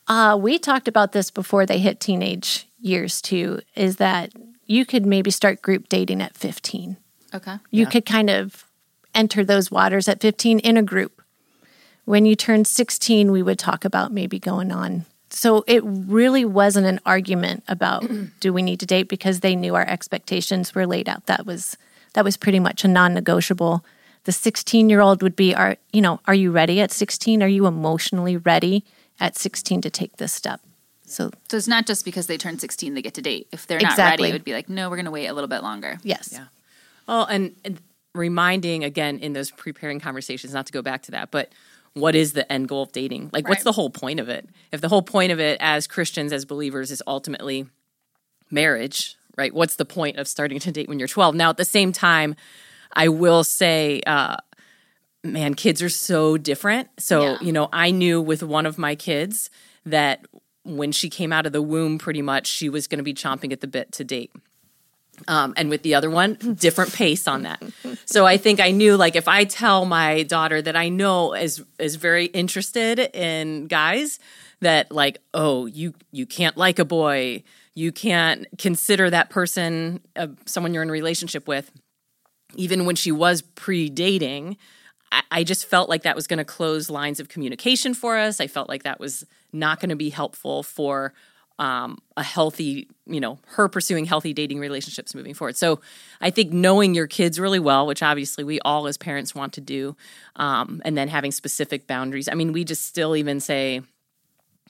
Uh, 0.06 0.36
we 0.40 0.58
talked 0.58 0.88
about 0.88 1.12
this 1.12 1.30
before 1.30 1.66
they 1.66 1.78
hit 1.78 2.00
teenage 2.00 2.68
years 2.80 3.22
too. 3.22 3.60
Is 3.74 3.96
that 3.96 4.32
you 4.66 4.84
could 4.84 5.06
maybe 5.06 5.30
start 5.30 5.62
group 5.62 5.88
dating 5.88 6.20
at 6.20 6.36
fifteen. 6.36 6.96
Okay. 7.34 7.56
you 7.70 7.86
could 7.86 8.06
kind 8.06 8.30
of 8.30 8.64
enter 9.14 9.44
those 9.44 9.70
waters 9.70 10.08
at 10.08 10.20
15 10.20 10.58
in 10.60 10.76
a 10.76 10.82
group. 10.82 11.22
When 12.04 12.26
you 12.26 12.36
turn 12.36 12.64
16, 12.64 13.32
we 13.32 13.42
would 13.42 13.58
talk 13.58 13.84
about 13.84 14.12
maybe 14.12 14.38
going 14.38 14.70
on. 14.70 15.06
So 15.30 15.64
it 15.66 15.82
really 15.84 16.44
wasn't 16.44 16.86
an 16.86 17.00
argument 17.04 17.64
about 17.66 18.04
do 18.40 18.52
we 18.52 18.62
need 18.62 18.80
to 18.80 18.86
date 18.86 19.08
because 19.08 19.40
they 19.40 19.56
knew 19.56 19.74
our 19.74 19.86
expectations 19.86 20.74
were 20.74 20.86
laid 20.86 21.08
out. 21.08 21.26
That 21.26 21.46
was 21.46 21.76
that 22.12 22.24
was 22.24 22.36
pretty 22.36 22.60
much 22.60 22.84
a 22.84 22.88
non-negotiable. 22.88 23.84
The 24.22 24.32
16-year-old 24.32 25.20
would 25.22 25.34
be 25.34 25.52
are, 25.52 25.76
you 25.92 26.00
know, 26.00 26.20
are 26.26 26.34
you 26.34 26.52
ready 26.52 26.80
at 26.80 26.92
16? 26.92 27.42
Are 27.42 27.48
you 27.48 27.66
emotionally 27.66 28.36
ready 28.36 28.84
at 29.20 29.36
16 29.36 29.80
to 29.82 29.90
take 29.90 30.16
this 30.16 30.32
step? 30.32 30.60
So 31.06 31.30
So 31.48 31.56
it's 31.56 31.68
not 31.68 31.86
just 31.86 32.04
because 32.04 32.26
they 32.26 32.38
turn 32.38 32.58
16 32.58 32.94
they 32.94 33.02
get 33.02 33.14
to 33.14 33.22
date. 33.22 33.48
If 33.52 33.66
they're 33.66 33.80
not 33.80 33.98
ready, 33.98 34.24
it 34.24 34.32
would 34.32 34.44
be 34.44 34.52
like, 34.54 34.68
no, 34.68 34.88
we're 34.88 34.96
going 34.96 35.04
to 35.04 35.10
wait 35.10 35.26
a 35.26 35.32
little 35.32 35.48
bit 35.48 35.62
longer. 35.62 35.98
yes. 36.02 36.30
Yeah. 36.32 36.46
Well, 37.06 37.26
and, 37.26 37.54
and 37.64 37.78
reminding 38.14 38.82
again 38.84 39.18
in 39.18 39.34
those 39.34 39.50
preparing 39.50 40.00
conversations, 40.00 40.54
not 40.54 40.66
to 40.66 40.72
go 40.72 40.80
back 40.80 41.02
to 41.02 41.10
that, 41.10 41.30
but 41.30 41.52
what 41.92 42.14
is 42.14 42.32
the 42.32 42.50
end 42.50 42.68
goal 42.68 42.82
of 42.82 42.92
dating? 42.92 43.30
Like, 43.32 43.48
what's 43.48 43.62
the 43.62 43.72
whole 43.72 43.90
point 43.90 44.18
of 44.20 44.28
it? 44.28 44.48
If 44.72 44.80
the 44.80 44.88
whole 44.88 45.02
point 45.02 45.30
of 45.30 45.38
it 45.38 45.58
as 45.60 45.86
Christians, 45.86 46.32
as 46.32 46.44
believers, 46.44 46.90
is 46.90 47.02
ultimately 47.06 47.66
marriage, 48.50 49.16
right? 49.36 49.54
What's 49.54 49.76
the 49.76 49.84
point 49.84 50.16
of 50.16 50.26
starting 50.26 50.58
to 50.60 50.72
date 50.72 50.88
when 50.88 50.98
you're 50.98 51.06
12? 51.08 51.34
Now, 51.34 51.50
at 51.50 51.56
the 51.56 51.64
same 51.64 51.92
time, 51.92 52.34
I 52.94 53.08
will 53.08 53.44
say, 53.44 54.00
uh, 54.06 54.36
man, 55.24 55.54
kids 55.54 55.82
are 55.82 55.88
so 55.88 56.36
different. 56.36 56.88
So, 56.98 57.22
Yeah. 57.22 57.38
you 57.40 57.52
know, 57.52 57.68
I 57.72 57.90
knew 57.90 58.20
with 58.20 58.42
one 58.42 58.66
of 58.66 58.78
my 58.78 58.94
kids 58.94 59.50
that 59.84 60.24
when 60.64 60.92
she 60.92 61.10
came 61.10 61.32
out 61.32 61.46
of 61.46 61.52
the 61.52 61.62
womb, 61.62 61.98
pretty 61.98 62.22
much 62.22 62.46
she 62.46 62.68
was 62.68 62.86
going 62.86 62.98
to 62.98 63.04
be 63.04 63.14
chomping 63.14 63.52
at 63.52 63.60
the 63.60 63.66
bit 63.66 63.92
to 63.92 64.04
date. 64.04 64.30
Um, 65.28 65.54
and 65.56 65.70
with 65.70 65.82
the 65.82 65.94
other 65.94 66.10
one, 66.10 66.34
different 66.58 66.92
pace 66.92 67.26
on 67.28 67.42
that. 67.42 67.62
So 68.06 68.26
I 68.26 68.36
think 68.36 68.60
I 68.60 68.70
knew, 68.70 68.96
like, 68.96 69.16
if 69.16 69.26
I 69.28 69.44
tell 69.44 69.86
my 69.86 70.22
daughter 70.24 70.60
that 70.62 70.76
I 70.76 70.88
know 70.88 71.32
is 71.34 71.62
is 71.78 71.96
very 71.96 72.26
interested 72.26 72.98
in 72.98 73.66
guys, 73.66 74.18
that 74.60 74.92
like, 74.92 75.18
oh, 75.32 75.66
you 75.66 75.94
you 76.12 76.26
can't 76.26 76.56
like 76.56 76.78
a 76.78 76.84
boy, 76.84 77.42
you 77.74 77.90
can't 77.92 78.46
consider 78.58 79.10
that 79.10 79.30
person 79.30 80.00
uh, 80.16 80.28
someone 80.46 80.74
you're 80.74 80.82
in 80.82 80.90
a 80.90 80.92
relationship 80.92 81.48
with, 81.48 81.70
even 82.56 82.84
when 82.84 82.94
she 82.96 83.10
was 83.10 83.42
pre-dating. 83.42 84.56
I, 84.56 84.56
I 85.30 85.44
just 85.44 85.66
felt 85.66 85.88
like 85.88 86.02
that 86.02 86.16
was 86.16 86.26
going 86.26 86.38
to 86.38 86.44
close 86.44 86.90
lines 86.90 87.20
of 87.20 87.28
communication 87.28 87.94
for 87.94 88.16
us. 88.16 88.40
I 88.40 88.46
felt 88.46 88.68
like 88.68 88.82
that 88.84 89.00
was 89.00 89.24
not 89.52 89.80
going 89.80 89.90
to 89.90 89.96
be 89.96 90.10
helpful 90.10 90.62
for 90.62 91.12
um, 91.58 91.98
a 92.16 92.22
healthy, 92.22 92.88
you 93.06 93.20
know, 93.20 93.38
her 93.46 93.68
pursuing 93.68 94.06
healthy 94.06 94.32
dating 94.32 94.58
relationships 94.58 95.14
moving 95.14 95.34
forward. 95.34 95.56
So 95.56 95.80
I 96.20 96.30
think 96.30 96.52
knowing 96.52 96.94
your 96.94 97.06
kids 97.06 97.38
really 97.38 97.60
well, 97.60 97.86
which 97.86 98.02
obviously 98.02 98.42
we 98.42 98.58
all 98.60 98.88
as 98.88 98.96
parents 98.96 99.34
want 99.34 99.52
to 99.52 99.60
do, 99.60 99.96
um, 100.36 100.82
and 100.84 100.98
then 100.98 101.08
having 101.08 101.30
specific 101.30 101.86
boundaries. 101.86 102.28
I 102.28 102.34
mean, 102.34 102.52
we 102.52 102.64
just 102.64 102.86
still 102.86 103.14
even 103.14 103.38
say, 103.40 103.82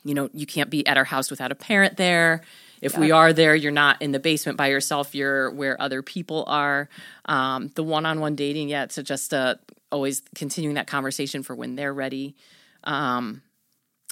you 0.04 0.14
know, 0.14 0.28
you 0.34 0.44
can't 0.44 0.68
be 0.68 0.86
at 0.86 0.98
our 0.98 1.04
house 1.04 1.30
without 1.30 1.50
a 1.50 1.54
parent 1.54 1.96
there. 1.96 2.42
If 2.82 2.98
we 2.98 3.12
are 3.12 3.32
there, 3.32 3.54
you're 3.54 3.72
not 3.72 4.02
in 4.02 4.12
the 4.12 4.20
basement 4.20 4.58
by 4.58 4.66
yourself. 4.66 5.14
You're 5.14 5.50
where 5.50 5.80
other 5.80 6.02
people 6.02 6.44
are. 6.46 6.90
Um, 7.24 7.70
the 7.76 7.82
one-on-one 7.82 8.34
dating, 8.34 8.68
yeah, 8.68 8.82
it's 8.82 8.96
just 8.96 9.32
uh, 9.32 9.54
always 9.94 10.22
continuing 10.34 10.74
that 10.74 10.88
conversation 10.88 11.44
for 11.44 11.54
when 11.54 11.76
they're 11.76 11.94
ready. 11.94 12.34
Um, 12.82 13.42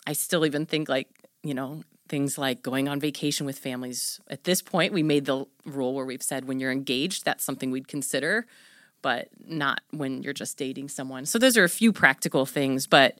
I 0.06 0.12
still 0.12 0.46
even 0.46 0.64
think 0.64 0.88
like 0.88 1.08
you 1.42 1.54
know 1.54 1.82
things 2.08 2.38
like 2.38 2.62
going 2.62 2.88
on 2.88 3.00
vacation 3.00 3.44
with 3.44 3.58
families. 3.58 4.20
At 4.28 4.44
this 4.44 4.62
point, 4.62 4.92
we 4.92 5.02
made 5.02 5.24
the 5.24 5.44
rule 5.66 5.94
where 5.94 6.04
we've 6.04 6.22
said 6.22 6.44
when 6.44 6.60
you're 6.60 6.70
engaged, 6.70 7.24
that's 7.24 7.42
something 7.42 7.70
we'd 7.70 7.88
consider, 7.88 8.46
but 9.02 9.28
not 9.44 9.80
when 9.90 10.22
you're 10.22 10.32
just 10.32 10.56
dating 10.56 10.88
someone. 10.88 11.26
So 11.26 11.38
those 11.38 11.56
are 11.56 11.64
a 11.64 11.68
few 11.68 11.92
practical 11.92 12.46
things, 12.46 12.86
but 12.86 13.18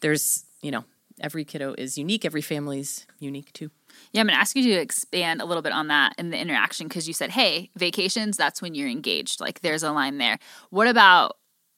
there's 0.00 0.44
you 0.62 0.70
know 0.70 0.84
every 1.20 1.44
kiddo 1.44 1.74
is 1.76 1.98
unique. 1.98 2.24
Every 2.24 2.42
family's 2.42 3.06
unique 3.18 3.52
too. 3.52 3.70
Yeah, 4.12 4.20
I'm 4.20 4.26
going 4.26 4.34
to 4.34 4.40
ask 4.40 4.56
you 4.56 4.62
to 4.62 4.80
expand 4.80 5.40
a 5.40 5.44
little 5.44 5.62
bit 5.62 5.72
on 5.72 5.88
that 5.88 6.14
in 6.18 6.30
the 6.30 6.38
interaction 6.38 6.88
because 6.88 7.06
you 7.06 7.14
said, 7.14 7.30
hey, 7.30 7.70
vacations, 7.76 8.36
that's 8.36 8.60
when 8.60 8.74
you're 8.74 8.88
engaged. 8.88 9.40
Like 9.40 9.60
there's 9.60 9.84
a 9.84 9.92
line 9.92 10.18
there. 10.18 10.38
What 10.70 10.88
about 10.88 11.36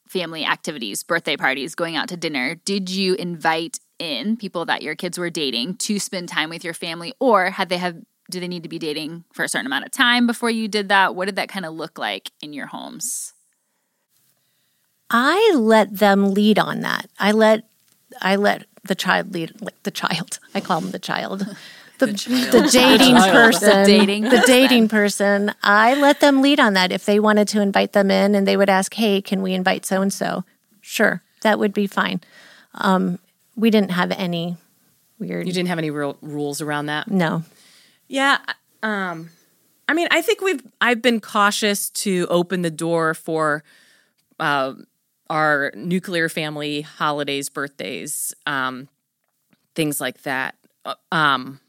family 0.08 0.44
activities, 0.44 1.02
birthday 1.02 1.36
parties, 1.36 1.74
going 1.74 1.96
out 1.96 2.08
to 2.08 2.16
dinner? 2.16 2.54
Did 2.54 2.90
you 2.90 3.14
invite 3.14 3.78
in 3.98 4.36
people 4.36 4.64
that 4.66 4.82
your 4.82 4.94
kids 4.94 5.18
were 5.18 5.30
dating 5.30 5.76
to 5.76 5.98
spend 5.98 6.28
time 6.28 6.50
with 6.50 6.64
your 6.64 6.74
family 6.74 7.14
or 7.18 7.50
had 7.50 7.68
they 7.68 7.78
have 7.78 7.96
do 8.30 8.40
they 8.40 8.48
need 8.48 8.64
to 8.64 8.68
be 8.68 8.78
dating 8.78 9.24
for 9.32 9.44
a 9.44 9.48
certain 9.48 9.66
amount 9.66 9.84
of 9.84 9.92
time 9.92 10.26
before 10.26 10.50
you 10.50 10.66
did 10.66 10.88
that? 10.88 11.14
What 11.14 11.26
did 11.26 11.36
that 11.36 11.48
kind 11.48 11.64
of 11.64 11.74
look 11.74 11.96
like 11.96 12.32
in 12.42 12.52
your 12.52 12.66
homes? 12.66 13.32
I 15.10 15.52
let 15.54 15.96
them 15.96 16.34
lead 16.34 16.58
on 16.58 16.80
that. 16.80 17.08
I 17.18 17.30
let 17.32 17.68
I 18.20 18.36
let 18.36 18.66
the 18.84 18.94
child 18.94 19.32
lead 19.32 19.60
like 19.60 19.80
the 19.84 19.90
child. 19.90 20.38
I 20.54 20.60
call 20.60 20.80
them 20.80 20.90
the 20.90 20.98
child. 20.98 21.46
The, 21.98 22.06
the, 22.06 22.68
dating 22.72 23.16
person. 23.16 23.82
The 23.82 23.86
dating 23.86 24.22
the 24.24 24.30
person. 24.30 24.46
dating 24.46 24.88
person. 24.88 25.54
I 25.62 25.94
let 25.94 26.20
them 26.20 26.42
lead 26.42 26.60
on 26.60 26.74
that. 26.74 26.92
If 26.92 27.04
they 27.06 27.18
wanted 27.20 27.48
to 27.48 27.60
invite 27.62 27.92
them 27.92 28.10
in 28.10 28.34
and 28.34 28.46
they 28.46 28.56
would 28.56 28.68
ask, 28.68 28.92
Hey, 28.94 29.22
can 29.22 29.42
we 29.42 29.54
invite 29.54 29.86
so 29.86 30.02
and 30.02 30.12
so? 30.12 30.44
Sure, 30.80 31.22
that 31.42 31.58
would 31.58 31.72
be 31.72 31.86
fine. 31.86 32.20
Um, 32.74 33.18
we 33.56 33.70
didn't 33.70 33.90
have 33.92 34.10
any 34.12 34.56
weird 35.18 35.46
You 35.46 35.52
didn't 35.52 35.68
have 35.68 35.78
any 35.78 35.90
real 35.90 36.16
rules 36.20 36.60
around 36.60 36.86
that. 36.86 37.08
no. 37.10 37.42
Yeah. 38.08 38.38
Um, 38.82 39.30
I 39.88 39.94
mean, 39.94 40.08
I 40.10 40.20
think 40.22 40.40
we've 40.40 40.62
I've 40.80 41.00
been 41.02 41.20
cautious 41.20 41.90
to 41.90 42.26
open 42.28 42.62
the 42.62 42.70
door 42.70 43.14
for 43.14 43.64
uh, 44.38 44.74
our 45.30 45.72
nuclear 45.74 46.28
family 46.28 46.82
holidays, 46.82 47.48
birthdays, 47.48 48.34
um, 48.46 48.88
things 49.74 50.00
like 50.00 50.22
that. 50.22 50.54
Uh, 50.84 50.94
Um, 51.10 51.60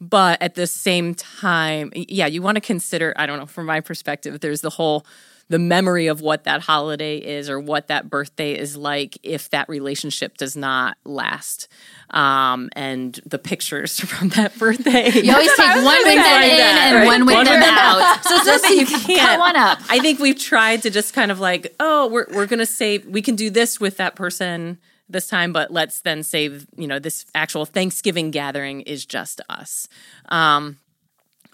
but 0.00 0.40
at 0.42 0.54
the 0.54 0.66
same 0.66 1.14
time, 1.14 1.92
yeah, 1.94 2.26
you 2.26 2.42
want 2.42 2.56
to 2.56 2.60
consider. 2.60 3.14
I 3.16 3.26
don't 3.26 3.38
know. 3.38 3.46
From 3.46 3.66
my 3.66 3.80
perspective, 3.80 4.40
there's 4.40 4.60
the 4.60 4.70
whole 4.70 5.06
the 5.48 5.58
memory 5.60 6.08
of 6.08 6.20
what 6.20 6.42
that 6.44 6.62
holiday 6.62 7.18
is 7.18 7.48
or 7.48 7.60
what 7.60 7.86
that 7.86 8.10
birthday 8.10 8.58
is 8.58 8.76
like 8.76 9.16
if 9.22 9.48
that 9.50 9.68
relationship 9.68 10.36
does 10.36 10.56
not 10.56 10.96
last 11.04 11.68
um, 12.10 12.68
and 12.72 13.20
the 13.24 13.38
pictures 13.38 14.00
from 14.04 14.28
that 14.30 14.58
birthday 14.58 15.08
You 15.12 15.32
always 15.32 15.54
take 15.56 15.66
one 15.76 15.84
with 15.84 16.04
them 16.04 16.16
like 16.16 16.50
in 16.50 16.56
that, 16.56 16.82
and 16.88 16.96
right? 16.96 17.06
one 17.06 17.26
with 17.26 17.44
them 17.46 17.62
out. 17.62 18.18
So 18.26 18.34
it's 18.34 18.62
not 18.64 18.70
you 18.76 18.86
can't. 18.86 19.20
cut 19.20 19.38
one 19.38 19.56
up. 19.56 19.78
I 19.88 20.00
think 20.00 20.18
we've 20.18 20.38
tried 20.38 20.82
to 20.82 20.90
just 20.90 21.14
kind 21.14 21.30
of 21.30 21.38
like, 21.38 21.74
oh, 21.78 22.08
we're 22.08 22.26
we're 22.32 22.46
gonna 22.46 22.66
say 22.66 22.98
We 22.98 23.22
can 23.22 23.36
do 23.36 23.50
this 23.50 23.78
with 23.78 23.98
that 23.98 24.16
person 24.16 24.78
this 25.08 25.28
time, 25.28 25.52
but 25.52 25.70
let's 25.70 26.00
then 26.00 26.22
save. 26.22 26.66
You 26.76 26.86
know, 26.86 26.98
this 26.98 27.26
actual 27.34 27.64
Thanksgiving 27.64 28.30
gathering 28.30 28.80
is 28.82 29.06
just 29.06 29.40
us. 29.48 29.88
Um, 30.28 30.78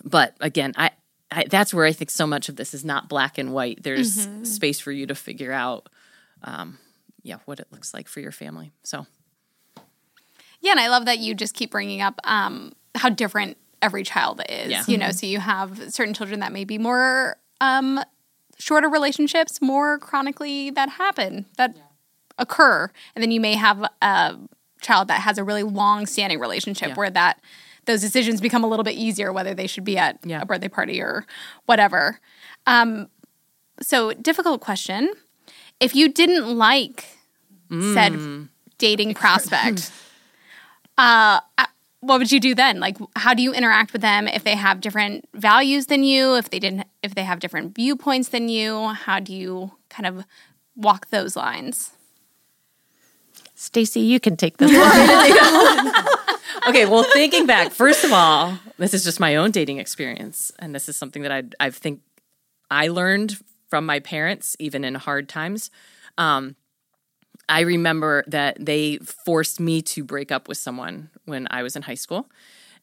but 0.05 0.37
again, 0.41 0.73
I, 0.77 0.91
I 1.31 1.45
that's 1.49 1.73
where 1.73 1.87
I 1.87 1.93
think 1.93 2.11
so 2.11 2.27
much 2.27 2.49
of 2.49 2.57
this 2.57 2.75
is 2.75 2.85
not 2.85 3.09
black 3.09 3.39
and 3.39 3.53
white. 3.53 3.83
There's 3.83 4.29
space 4.45 4.81
for 4.81 4.93
you 4.93 5.07
to 5.07 5.15
figure 5.15 5.53
out, 5.53 5.89
um, 6.43 6.79
yeah, 7.23 7.37
what 7.45 7.61
it 7.61 7.69
looks 7.71 7.95
like 7.95 8.09
for 8.09 8.21
your 8.21 8.33
family. 8.33 8.73
So 8.83 9.07
Yeah, 10.61 10.73
and 10.73 10.81
I 10.81 10.89
love 10.89 11.07
that 11.07 11.19
you 11.19 11.35
just 11.35 11.55
keep 11.55 11.71
bringing 11.71 12.01
up 12.01 12.19
um, 12.25 12.73
how 12.95 13.09
different 13.09 13.57
every 13.83 14.05
child 14.05 14.41
is. 14.49 14.71
Yeah. 14.71 14.85
You 14.87 14.97
know, 14.97 15.11
so 15.11 15.27
you 15.27 15.41
have 15.41 15.93
certain 15.93 16.15
children 16.15 16.41
that 16.41 16.53
may 16.53 16.65
be 16.65 16.79
more 16.79 17.37
um, 17.61 18.01
shorter 18.59 18.89
relationships, 18.89 19.61
more 19.61 19.99
chronically 19.99 20.71
that 20.71 20.89
happen, 20.89 21.47
that 21.57 21.77
occur. 22.43 22.91
And 23.15 23.23
then 23.23 23.31
you 23.31 23.41
may 23.41 23.55
have 23.55 23.83
a 24.03 24.37
child 24.81 25.09
that 25.09 25.21
has 25.21 25.39
a 25.39 25.45
really 25.45 25.63
long 25.63 26.07
standing 26.07 26.39
relationship 26.41 26.89
Yeah. 26.91 26.95
where 26.95 27.11
that 27.11 27.41
those 27.87 28.01
decisions 28.01 28.41
become 28.41 28.63
a 28.63 28.67
little 28.69 28.85
bit 28.85 28.95
easier, 28.95 29.33
whether 29.33 29.55
they 29.55 29.67
should 29.67 29.85
be 29.85 29.97
at 29.99 30.19
Yeah. 30.25 30.43
a 30.43 30.47
birthday 30.47 30.69
party 30.69 31.01
or 31.01 31.25
whatever. 31.67 32.21
Um, 32.67 33.09
so, 33.81 34.13
difficult 34.13 34.61
question. 34.61 35.13
If 35.81 35.95
you 35.97 36.09
didn't 36.09 36.47
like 36.59 37.07
said 37.71 38.49
dating 38.79 39.15
prospect, 39.23 39.91
uh, 40.99 41.41
what 42.01 42.19
would 42.19 42.31
you 42.33 42.41
do 42.41 42.55
then? 42.55 42.81
Like, 42.81 42.97
how 43.17 43.33
do 43.35 43.43
you 43.43 43.53
interact 43.53 43.93
with 43.93 44.03
them 44.03 44.27
if 44.29 44.45
they 44.45 44.57
have 44.57 44.81
different 44.81 45.29
values 45.35 45.87
than 45.87 46.03
you? 46.05 46.35
If 46.37 46.51
they 46.51 46.59
didn't, 46.59 46.87
if 47.03 47.15
they 47.15 47.23
have 47.25 47.39
different 47.41 47.75
viewpoints 47.75 48.29
than 48.29 48.49
you, 48.49 48.89
how 48.89 49.21
do 49.21 49.33
you 49.35 49.73
kind 49.89 50.07
of 50.07 50.25
walk 50.77 51.11
those 51.11 51.37
lines? 51.37 51.93
Stacy, 53.63 54.01
you 54.01 54.19
can 54.19 54.37
take 54.37 54.57
this 54.57 54.73
one. 54.73 54.79
okay, 56.69 56.85
well, 56.85 57.05
thinking 57.05 57.47
back, 57.47 57.71
first 57.71 58.03
of 58.03 58.13
all, 58.13 58.59
this 58.77 58.93
is 58.93 59.05
just 59.05 59.21
my 59.21 59.37
own 59.37 59.53
dating 59.53 59.79
experience, 59.79 60.51
and 60.59 60.75
this 60.75 60.89
is 60.89 60.97
something 60.97 61.23
that 61.23 61.31
I 61.31 61.45
I 61.61 61.71
think 61.71 62.01
I 62.73 62.89
learned 62.89 63.39
from 63.71 63.87
my 63.87 64.01
parents, 64.01 64.57
even 64.59 64.85
in 64.85 64.97
hard 64.97 65.29
times. 65.29 65.71
Um, 66.19 66.57
I 67.49 67.61
remember 67.61 68.25
that 68.27 68.57
they 68.59 68.97
forced 68.99 69.61
me 69.61 69.81
to 69.83 70.03
break 70.03 70.33
up 70.33 70.49
with 70.49 70.59
someone 70.59 71.11
when 71.27 71.47
I 71.49 71.63
was 71.63 71.77
in 71.77 71.83
high 71.83 71.95
school. 71.95 72.29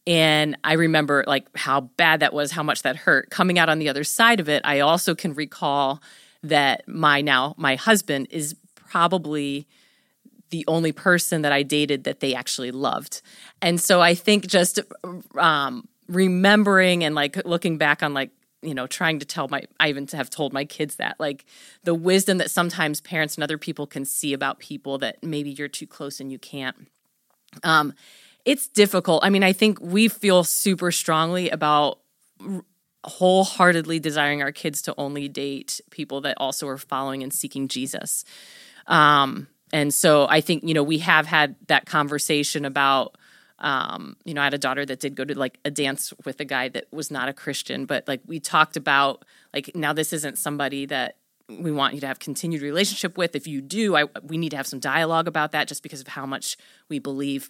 And 0.08 0.58
I 0.64 0.74
remember 0.74 1.26
like 1.28 1.48
how 1.58 1.82
bad 1.82 2.22
that 2.22 2.34
was, 2.34 2.52
how 2.52 2.64
much 2.64 2.84
that 2.84 2.96
hurt. 2.96 3.30
Coming 3.32 3.60
out 3.60 3.68
on 3.68 3.80
the 3.80 3.90
other 3.90 4.06
side 4.06 4.40
of 4.40 4.48
it, 4.48 4.62
I 4.64 4.80
also 4.80 5.14
can 5.14 5.34
recall 5.34 6.02
that 6.42 6.88
my 6.88 7.20
now 7.20 7.54
my 7.58 7.76
husband 7.76 8.28
is 8.30 8.56
probably 8.76 9.68
the 10.50 10.66
only 10.68 10.92
person 10.92 11.42
that 11.44 11.52
I 11.52 11.64
dated 11.64 12.04
that 12.06 12.20
they 12.20 12.34
actually 12.34 12.72
loved. 12.72 13.22
And 13.62 13.80
so 13.80 14.02
I 14.02 14.16
think 14.16 14.48
just 14.48 14.80
um, 15.38 15.88
remembering 16.08 17.04
and 17.04 17.16
like 17.16 17.44
looking 17.46 17.78
back 17.78 18.02
on 18.04 18.14
like 18.14 18.32
you 18.62 18.74
know 18.74 18.88
trying 18.88 19.20
to 19.20 19.26
tell 19.26 19.48
my 19.48 19.64
i 19.80 19.90
even 19.90 20.08
have 20.08 20.30
told 20.30 20.52
my 20.52 20.66
kids 20.66 20.96
that 20.96 21.18
like 21.20 21.46
the 21.84 21.94
wisdom 21.94 22.40
that 22.40 22.52
sometimes 22.52 23.00
parents 23.00 23.36
and 23.36 23.44
other 23.44 23.58
people 23.58 23.88
can 23.88 24.04
see 24.04 24.34
about 24.34 24.60
people 24.60 24.98
that 24.98 25.24
maybe 25.24 25.52
you're 25.52 25.68
too 25.68 25.88
close 25.88 26.20
and 26.20 26.32
you 26.32 26.40
can't. 26.40 26.76
Um 27.64 27.94
it's 28.46 28.68
difficult. 28.68 29.24
I 29.24 29.30
mean 29.30 29.44
i 29.44 29.54
think 29.54 29.80
we 29.80 30.08
feel 30.08 30.44
super 30.44 30.92
strongly 30.92 31.50
about 31.50 32.00
wholeheartedly 33.06 34.00
desiring 34.00 34.42
our 34.42 34.52
kids 34.52 34.82
to 34.82 34.94
only 34.98 35.30
date 35.30 35.80
people 35.90 36.22
that 36.22 36.36
also 36.38 36.68
are 36.68 36.78
following 36.78 37.24
and 37.24 37.34
seeking 37.34 37.68
jesus. 37.68 38.26
Um 38.88 39.48
and 39.72 39.94
so 39.94 40.28
i 40.30 40.42
think 40.42 40.64
you 40.64 40.74
know 40.74 40.84
we 40.84 41.00
have 41.00 41.26
had 41.26 41.56
that 41.68 41.86
conversation 41.86 42.66
about 42.66 43.16
um, 43.62 44.16
you 44.24 44.34
know, 44.34 44.42
I 44.42 44.46
had 44.46 44.54
a 44.54 44.58
daughter 44.58 44.86
that 44.86 45.00
did 45.00 45.16
go 45.16 45.26
to 45.26 45.38
like 45.38 45.60
a 45.66 45.72
dance 45.72 46.14
with 46.26 46.40
a 46.40 46.46
guy 46.46 46.70
that 46.70 46.86
was 46.92 47.12
not 47.12 47.28
a 47.28 47.34
Christian, 47.34 47.86
but 47.86 48.08
like 48.08 48.22
we 48.26 48.40
talked 48.40 48.78
about 48.78 49.26
like 49.54 49.76
now 49.76 49.92
this 49.92 50.14
isn't 50.14 50.38
somebody 50.38 50.86
that 50.86 51.18
we 51.50 51.72
want 51.72 51.94
you 51.94 52.02
to 52.02 52.08
have 52.08 52.20
continued 52.20 52.62
relationship 52.62 53.18
with. 53.18 53.36
If 53.36 53.48
you 53.48 53.60
do, 53.60 53.98
I, 53.98 54.06
we 54.24 54.38
need 54.38 54.50
to 54.52 54.58
have 54.58 54.68
some 54.68 54.80
dialogue 54.80 55.28
about 55.28 55.52
that, 55.52 55.68
just 55.68 55.84
because 55.84 56.00
of 56.00 56.08
how 56.08 56.26
much 56.26 56.56
we 56.88 57.00
believe 57.00 57.50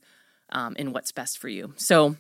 um, 0.52 0.76
in 0.78 0.94
what's 0.94 1.12
best 1.12 1.38
for 1.38 1.48
you. 1.48 1.74
So 1.78 2.16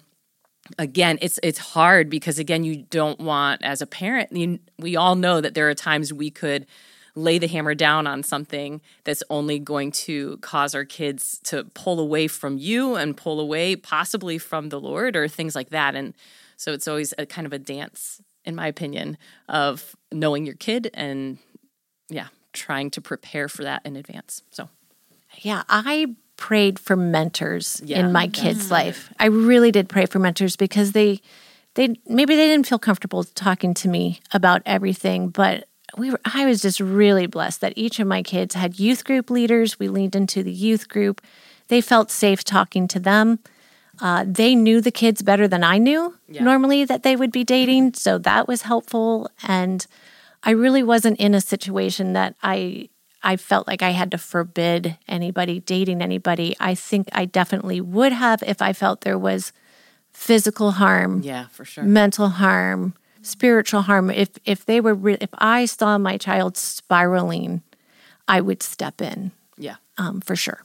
again, 0.77 1.17
it's 1.21 1.39
it's 1.41 1.59
hard 1.59 2.09
because 2.09 2.37
again, 2.37 2.63
you 2.63 2.83
don't 2.83 3.19
want 3.19 3.63
as 3.63 3.81
a 3.81 3.87
parent. 3.87 4.31
You, 4.33 4.59
we 4.77 4.95
all 4.95 5.15
know 5.15 5.41
that 5.41 5.55
there 5.55 5.69
are 5.69 5.73
times 5.73 6.13
we 6.13 6.29
could 6.29 6.67
lay 7.19 7.37
the 7.37 7.47
hammer 7.47 7.75
down 7.75 8.07
on 8.07 8.23
something 8.23 8.81
that's 9.03 9.23
only 9.29 9.59
going 9.59 9.91
to 9.91 10.37
cause 10.37 10.73
our 10.73 10.85
kids 10.85 11.39
to 11.43 11.65
pull 11.73 11.99
away 11.99 12.27
from 12.27 12.57
you 12.57 12.95
and 12.95 13.17
pull 13.17 13.39
away 13.39 13.75
possibly 13.75 14.37
from 14.37 14.69
the 14.69 14.79
Lord 14.79 15.15
or 15.15 15.27
things 15.27 15.55
like 15.55 15.69
that. 15.69 15.95
And 15.95 16.13
so 16.57 16.73
it's 16.73 16.87
always 16.87 17.13
a 17.17 17.25
kind 17.25 17.45
of 17.45 17.53
a 17.53 17.59
dance, 17.59 18.21
in 18.45 18.55
my 18.55 18.67
opinion, 18.67 19.17
of 19.47 19.95
knowing 20.11 20.45
your 20.45 20.55
kid 20.55 20.89
and 20.93 21.37
yeah, 22.09 22.27
trying 22.53 22.89
to 22.91 23.01
prepare 23.01 23.47
for 23.47 23.63
that 23.63 23.81
in 23.85 23.95
advance. 23.95 24.43
So, 24.51 24.69
yeah, 25.37 25.63
I 25.69 26.15
prayed 26.35 26.79
for 26.79 26.95
mentors 26.95 27.81
yeah, 27.85 27.99
in 27.99 28.11
my 28.11 28.27
mm-hmm. 28.27 28.41
kids' 28.41 28.71
life. 28.71 29.13
I 29.19 29.25
really 29.25 29.71
did 29.71 29.89
pray 29.89 30.05
for 30.05 30.19
mentors 30.19 30.55
because 30.55 30.93
they 30.93 31.21
they 31.75 31.95
maybe 32.07 32.35
they 32.35 32.47
didn't 32.47 32.67
feel 32.67 32.79
comfortable 32.79 33.23
talking 33.23 33.73
to 33.75 33.87
me 33.87 34.19
about 34.33 34.61
everything, 34.65 35.29
but 35.29 35.68
we 35.97 36.11
were, 36.11 36.19
I 36.25 36.45
was 36.45 36.61
just 36.61 36.79
really 36.79 37.27
blessed 37.27 37.61
that 37.61 37.73
each 37.75 37.99
of 37.99 38.07
my 38.07 38.23
kids 38.23 38.55
had 38.55 38.79
youth 38.79 39.03
group 39.03 39.29
leaders. 39.29 39.79
We 39.79 39.87
leaned 39.87 40.15
into 40.15 40.43
the 40.43 40.51
youth 40.51 40.87
group. 40.89 41.21
They 41.67 41.81
felt 41.81 42.11
safe 42.11 42.43
talking 42.43 42.87
to 42.89 42.99
them. 42.99 43.39
Uh, 44.01 44.25
they 44.27 44.55
knew 44.55 44.81
the 44.81 44.91
kids 44.91 45.21
better 45.21 45.47
than 45.47 45.63
I 45.63 45.77
knew 45.77 46.15
yeah. 46.27 46.43
normally 46.43 46.85
that 46.85 47.03
they 47.03 47.15
would 47.15 47.31
be 47.31 47.43
dating. 47.43 47.95
So 47.95 48.17
that 48.19 48.47
was 48.47 48.61
helpful. 48.61 49.29
And 49.43 49.85
I 50.43 50.51
really 50.51 50.83
wasn't 50.83 51.19
in 51.19 51.35
a 51.35 51.41
situation 51.41 52.13
that 52.13 52.35
I 52.41 52.89
I 53.21 53.35
felt 53.35 53.67
like 53.67 53.81
I 53.81 53.89
had 53.89 54.11
to 54.11 54.17
forbid 54.17 54.97
anybody 55.07 55.59
dating 55.59 56.01
anybody. 56.01 56.55
I 56.59 56.73
think 56.73 57.09
I 57.11 57.25
definitely 57.25 57.81
would 57.81 58.13
have 58.13 58.41
if 58.43 58.61
I 58.61 58.71
felt 58.71 59.01
there 59.01 59.17
was 59.17 59.51
physical 60.13 60.71
harm. 60.71 61.21
Yeah, 61.21 61.47
for 61.47 61.65
sure. 61.65 61.83
Mental 61.83 62.29
harm, 62.29 62.93
spiritual 63.21 63.81
harm. 63.83 64.09
If 64.09 64.29
if 64.45 64.65
they 64.65 64.81
were 64.81 64.93
re- 64.93 65.17
if 65.19 65.29
i 65.33 65.65
saw 65.65 65.97
my 65.97 66.17
child 66.17 66.57
spiraling 66.57 67.61
i 68.27 68.41
would 68.41 68.63
step 68.63 69.01
in. 69.01 69.31
Yeah. 69.57 69.75
Um, 69.97 70.21
for 70.21 70.35
sure. 70.35 70.63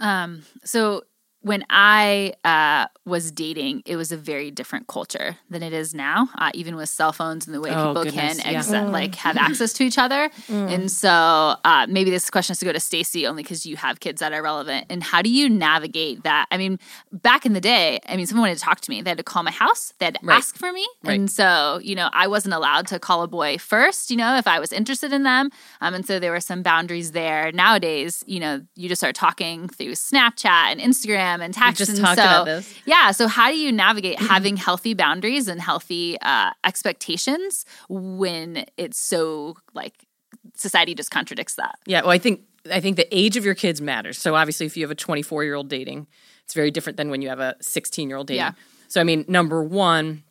Um 0.00 0.42
so 0.64 1.02
when 1.40 1.64
I 1.70 2.34
uh, 2.44 2.86
was 3.04 3.30
dating, 3.30 3.82
it 3.86 3.96
was 3.96 4.10
a 4.10 4.16
very 4.16 4.50
different 4.50 4.88
culture 4.88 5.36
than 5.48 5.62
it 5.62 5.72
is 5.72 5.94
now. 5.94 6.28
Uh, 6.36 6.50
even 6.52 6.74
with 6.74 6.88
cell 6.88 7.12
phones 7.12 7.46
and 7.46 7.54
the 7.54 7.60
way 7.60 7.70
oh, 7.70 7.88
people 7.88 8.04
goodness. 8.04 8.42
can 8.42 8.56
ex- 8.56 8.70
yeah. 8.70 8.82
Mm. 8.84 8.90
like 8.90 9.14
have 9.14 9.36
access 9.36 9.72
to 9.74 9.84
each 9.84 9.98
other. 9.98 10.30
Mm. 10.48 10.74
And 10.74 10.90
so 10.90 11.54
uh, 11.64 11.86
maybe 11.88 12.10
this 12.10 12.28
question 12.28 12.52
has 12.52 12.58
to 12.58 12.64
go 12.64 12.72
to 12.72 12.80
Stacy 12.80 13.26
only 13.26 13.44
because 13.44 13.64
you 13.64 13.76
have 13.76 14.00
kids 14.00 14.20
that 14.20 14.32
are 14.32 14.42
relevant. 14.42 14.86
And 14.90 15.02
how 15.02 15.22
do 15.22 15.30
you 15.30 15.48
navigate 15.48 16.24
that? 16.24 16.46
I 16.50 16.56
mean, 16.56 16.78
back 17.12 17.46
in 17.46 17.52
the 17.52 17.60
day, 17.60 18.00
I 18.08 18.16
mean, 18.16 18.26
someone 18.26 18.48
wanted 18.48 18.58
to 18.58 18.64
talk 18.64 18.80
to 18.80 18.90
me. 18.90 19.00
They 19.02 19.10
had 19.10 19.18
to 19.18 19.24
call 19.24 19.44
my 19.44 19.52
house. 19.52 19.94
They 19.98 20.06
had 20.06 20.14
to 20.14 20.26
right. 20.26 20.38
ask 20.38 20.56
for 20.56 20.72
me. 20.72 20.86
Right. 21.04 21.20
And 21.20 21.30
so 21.30 21.78
you 21.82 21.94
know, 21.94 22.10
I 22.12 22.26
wasn't 22.26 22.54
allowed 22.54 22.88
to 22.88 22.98
call 22.98 23.22
a 23.22 23.28
boy 23.28 23.58
first. 23.58 24.10
You 24.10 24.16
know, 24.16 24.36
if 24.36 24.48
I 24.48 24.58
was 24.58 24.72
interested 24.72 25.12
in 25.12 25.22
them. 25.22 25.50
Um, 25.80 25.94
and 25.94 26.06
so 26.06 26.18
there 26.18 26.32
were 26.32 26.40
some 26.40 26.62
boundaries 26.62 27.12
there. 27.12 27.52
Nowadays, 27.52 28.24
you 28.26 28.40
know, 28.40 28.62
you 28.74 28.88
just 28.88 29.00
start 29.00 29.14
talking 29.14 29.68
through 29.68 29.92
Snapchat 29.92 30.72
and 30.72 30.80
Instagram 30.80 31.27
Instagram 31.28 31.44
and 31.44 31.54
text. 31.54 31.78
just 31.78 31.90
and 31.90 32.00
talked 32.00 32.18
so, 32.18 32.24
about 32.24 32.44
this. 32.44 32.74
Yeah. 32.84 33.10
So 33.10 33.28
how 33.28 33.50
do 33.50 33.56
you 33.56 33.72
navigate 33.72 34.18
having 34.18 34.56
healthy 34.56 34.94
boundaries 34.94 35.48
and 35.48 35.60
healthy 35.60 36.18
uh, 36.20 36.50
expectations 36.64 37.64
when 37.88 38.66
it's 38.76 38.98
so 38.98 39.56
like 39.74 40.06
society 40.54 40.94
just 40.94 41.10
contradicts 41.10 41.54
that? 41.56 41.78
Yeah. 41.86 42.02
Well, 42.02 42.10
I 42.10 42.18
think 42.18 42.42
I 42.70 42.80
think 42.80 42.96
the 42.96 43.16
age 43.16 43.36
of 43.36 43.44
your 43.44 43.54
kids 43.54 43.80
matters. 43.80 44.18
So 44.18 44.34
obviously, 44.34 44.66
if 44.66 44.76
you 44.76 44.84
have 44.84 44.90
a 44.90 44.96
24 44.96 45.44
year 45.44 45.54
old 45.54 45.68
dating, 45.68 46.06
it's 46.44 46.54
very 46.54 46.70
different 46.70 46.96
than 46.96 47.10
when 47.10 47.22
you 47.22 47.28
have 47.28 47.40
a 47.40 47.56
16 47.60 48.08
year 48.08 48.18
old 48.18 48.28
dating. 48.28 48.40
Yeah. 48.40 48.52
So 48.88 49.00
I 49.00 49.04
mean, 49.04 49.24
number 49.28 49.62
one. 49.62 50.24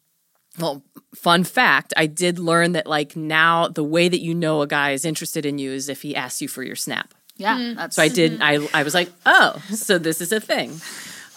Well, 0.59 0.83
fun 1.13 1.43
fact, 1.43 1.93
I 1.95 2.07
did 2.07 2.39
learn 2.39 2.71
that 2.71 2.87
like 2.87 3.15
now 3.15 3.67
the 3.67 3.83
way 3.83 4.09
that 4.09 4.21
you 4.21 4.33
know 4.33 4.63
a 4.63 4.67
guy 4.67 4.89
is 4.89 5.05
interested 5.05 5.45
in 5.45 5.59
you 5.59 5.71
is 5.71 5.87
if 5.87 6.01
he 6.01 6.15
asks 6.15 6.41
you 6.41 6.47
for 6.47 6.63
your 6.63 6.75
snap. 6.75 7.13
Yeah. 7.37 7.57
Mm. 7.57 7.93
So 7.93 8.01
I 8.01 8.07
did. 8.07 8.41
I 8.41 8.67
I 8.73 8.83
was 8.83 8.93
like, 8.93 9.09
oh, 9.25 9.61
so 9.69 9.97
this 9.97 10.21
is 10.21 10.31
a 10.31 10.39
thing. 10.39 10.79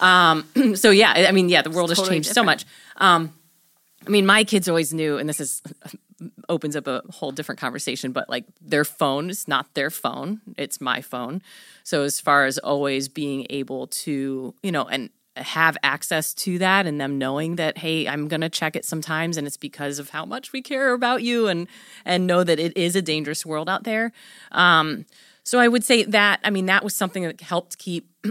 Um, 0.01 0.47
so 0.75 0.91
yeah, 0.91 1.13
I 1.29 1.33
mean, 1.33 1.49
yeah, 1.49 1.63
the 1.63 1.71
world 1.71 1.91
has 1.91 1.99
totally 1.99 2.17
changed 2.17 2.31
different. 2.31 2.61
so 2.61 2.65
much. 2.65 2.65
Um, 2.97 3.33
I 4.07 4.11
mean, 4.11 4.27
my 4.27 4.45
kids 4.45 4.69
always 4.69 4.93
knew, 4.93 5.19
and 5.19 5.29
this 5.29 5.41
is 5.41 5.63
opens 6.49 6.75
up 6.75 6.87
a 6.87 7.03
whole 7.11 7.33
different 7.33 7.61
conversation. 7.61 8.13
But 8.13 8.29
like, 8.29 8.45
their 8.61 8.85
phone 8.85 9.31
is 9.31 9.47
not 9.47 9.73
their 9.75 9.91
phone; 9.91 10.41
it's 10.57 10.81
my 10.81 11.01
phone. 11.01 11.43
So 11.85 12.03
as 12.03 12.21
far 12.21 12.47
as 12.47 12.59
always 12.59 13.09
being 13.09 13.47
able 13.51 13.87
to, 13.89 14.55
you 14.63 14.73
know, 14.73 14.85
and 14.85 15.11
have 15.37 15.77
access 15.83 16.35
to 16.35 16.59
that 16.59 16.87
and 16.87 17.01
them 17.01 17.17
knowing 17.17 17.57
that 17.57 17.79
hey 17.79 18.07
i'm 18.09 18.27
going 18.29 18.41
to 18.41 18.49
check 18.49 18.75
it 18.75 18.85
sometimes 18.85 19.37
and 19.37 19.47
it's 19.47 19.57
because 19.57 19.99
of 19.99 20.11
how 20.11 20.25
much 20.25 20.53
we 20.53 20.61
care 20.61 20.93
about 20.93 21.23
you 21.23 21.47
and 21.47 21.69
and 22.05 22.27
know 22.27 22.43
that 22.43 22.59
it 22.59 22.77
is 22.77 22.97
a 22.97 23.01
dangerous 23.01 23.47
world 23.47 23.69
out 23.69 23.85
there 23.85 24.13
um 24.53 25.07
so 25.51 25.59
I 25.59 25.67
would 25.67 25.83
say 25.83 26.05
that, 26.05 26.39
I 26.45 26.51
mean, 26.51 26.67
that 26.67 26.85
was 26.85 26.95
something 26.95 27.25
that 27.25 27.41
helped 27.41 27.77
keep 27.77 28.09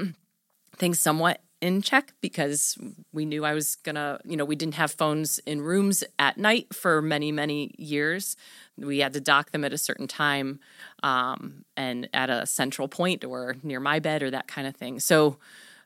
things 0.77 1.01
somewhat 1.01 1.41
in 1.60 1.82
check 1.82 2.13
because 2.21 2.77
we 3.12 3.25
knew 3.25 3.43
I 3.43 3.53
was 3.53 3.75
gonna, 3.75 4.21
you 4.23 4.38
know, 4.38 4.45
we 4.45 4.55
didn't 4.55 4.75
have 4.75 4.91
phones 4.91 5.38
in 5.39 5.60
rooms 5.60 6.01
at 6.17 6.38
night 6.38 6.73
for 6.73 7.01
many, 7.01 7.34
many 7.34 7.75
years. 7.77 8.38
We 8.77 8.99
had 8.99 9.12
to 9.15 9.19
dock 9.19 9.51
them 9.51 9.65
at 9.65 9.73
a 9.73 9.77
certain 9.77 10.08
time 10.08 10.62
um, 11.03 11.65
and 11.75 12.08
at 12.13 12.29
a 12.29 12.45
central 12.45 12.88
point 12.88 13.25
or 13.25 13.58
near 13.63 13.82
my 13.82 13.99
bed 13.99 14.23
or 14.23 14.32
that 14.32 14.47
kind 14.47 14.65
of 14.65 14.77
thing. 14.77 15.01
So, 15.01 15.39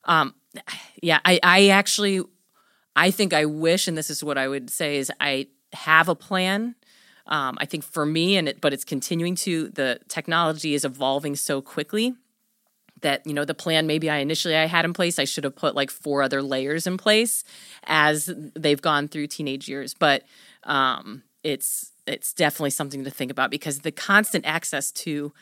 um, 0.04 0.36
yeah, 1.02 1.20
I, 1.26 1.40
I 1.42 1.70
actually, 1.70 2.22
I 2.96 3.10
think 3.10 3.34
I 3.34 3.46
wish, 3.46 3.88
and 3.88 3.98
this 3.98 4.12
is 4.12 4.24
what 4.24 4.38
I 4.38 4.48
would 4.48 4.70
say 4.70 4.98
is 4.98 5.12
I 5.20 5.48
have 5.74 6.10
a 6.10 6.16
plan 6.16 6.76
um, 7.28 7.58
I 7.60 7.66
think 7.66 7.84
for 7.84 8.06
me, 8.06 8.36
and 8.36 8.50
it, 8.50 8.62
but 8.62 8.74
it's 8.74 8.84
continuing 8.84 9.36
to 9.36 9.70
the 9.70 10.00
technology 10.08 10.74
is 10.74 10.84
evolving 10.84 11.36
so 11.36 11.62
quickly 11.62 12.16
that 13.02 13.26
you 13.26 13.34
know 13.34 13.46
the 13.46 13.54
plan 13.54 13.86
maybe 13.88 14.10
I 14.10 14.18
initially 14.18 14.56
I 14.56 14.66
had 14.66 14.86
in 14.86 14.94
place 14.94 15.20
I 15.20 15.26
should 15.26 15.44
have 15.44 15.56
put 15.56 15.76
like 15.76 15.92
four 15.92 16.22
other 16.22 16.42
layers 16.42 16.88
in 16.88 16.98
place 16.98 17.44
as 17.86 18.30
they've 18.56 18.82
gone 18.82 19.08
through 19.08 19.28
teenage 19.28 19.70
years. 19.70 19.94
But 19.94 20.24
um, 20.64 21.24
it's 21.44 21.92
it's 22.08 22.34
definitely 22.34 22.72
something 22.72 23.04
to 23.04 23.12
think 23.12 23.32
about 23.32 23.52
because 23.52 23.80
the 23.80 23.92
constant 23.92 24.46
access 24.46 24.92
to 24.92 25.34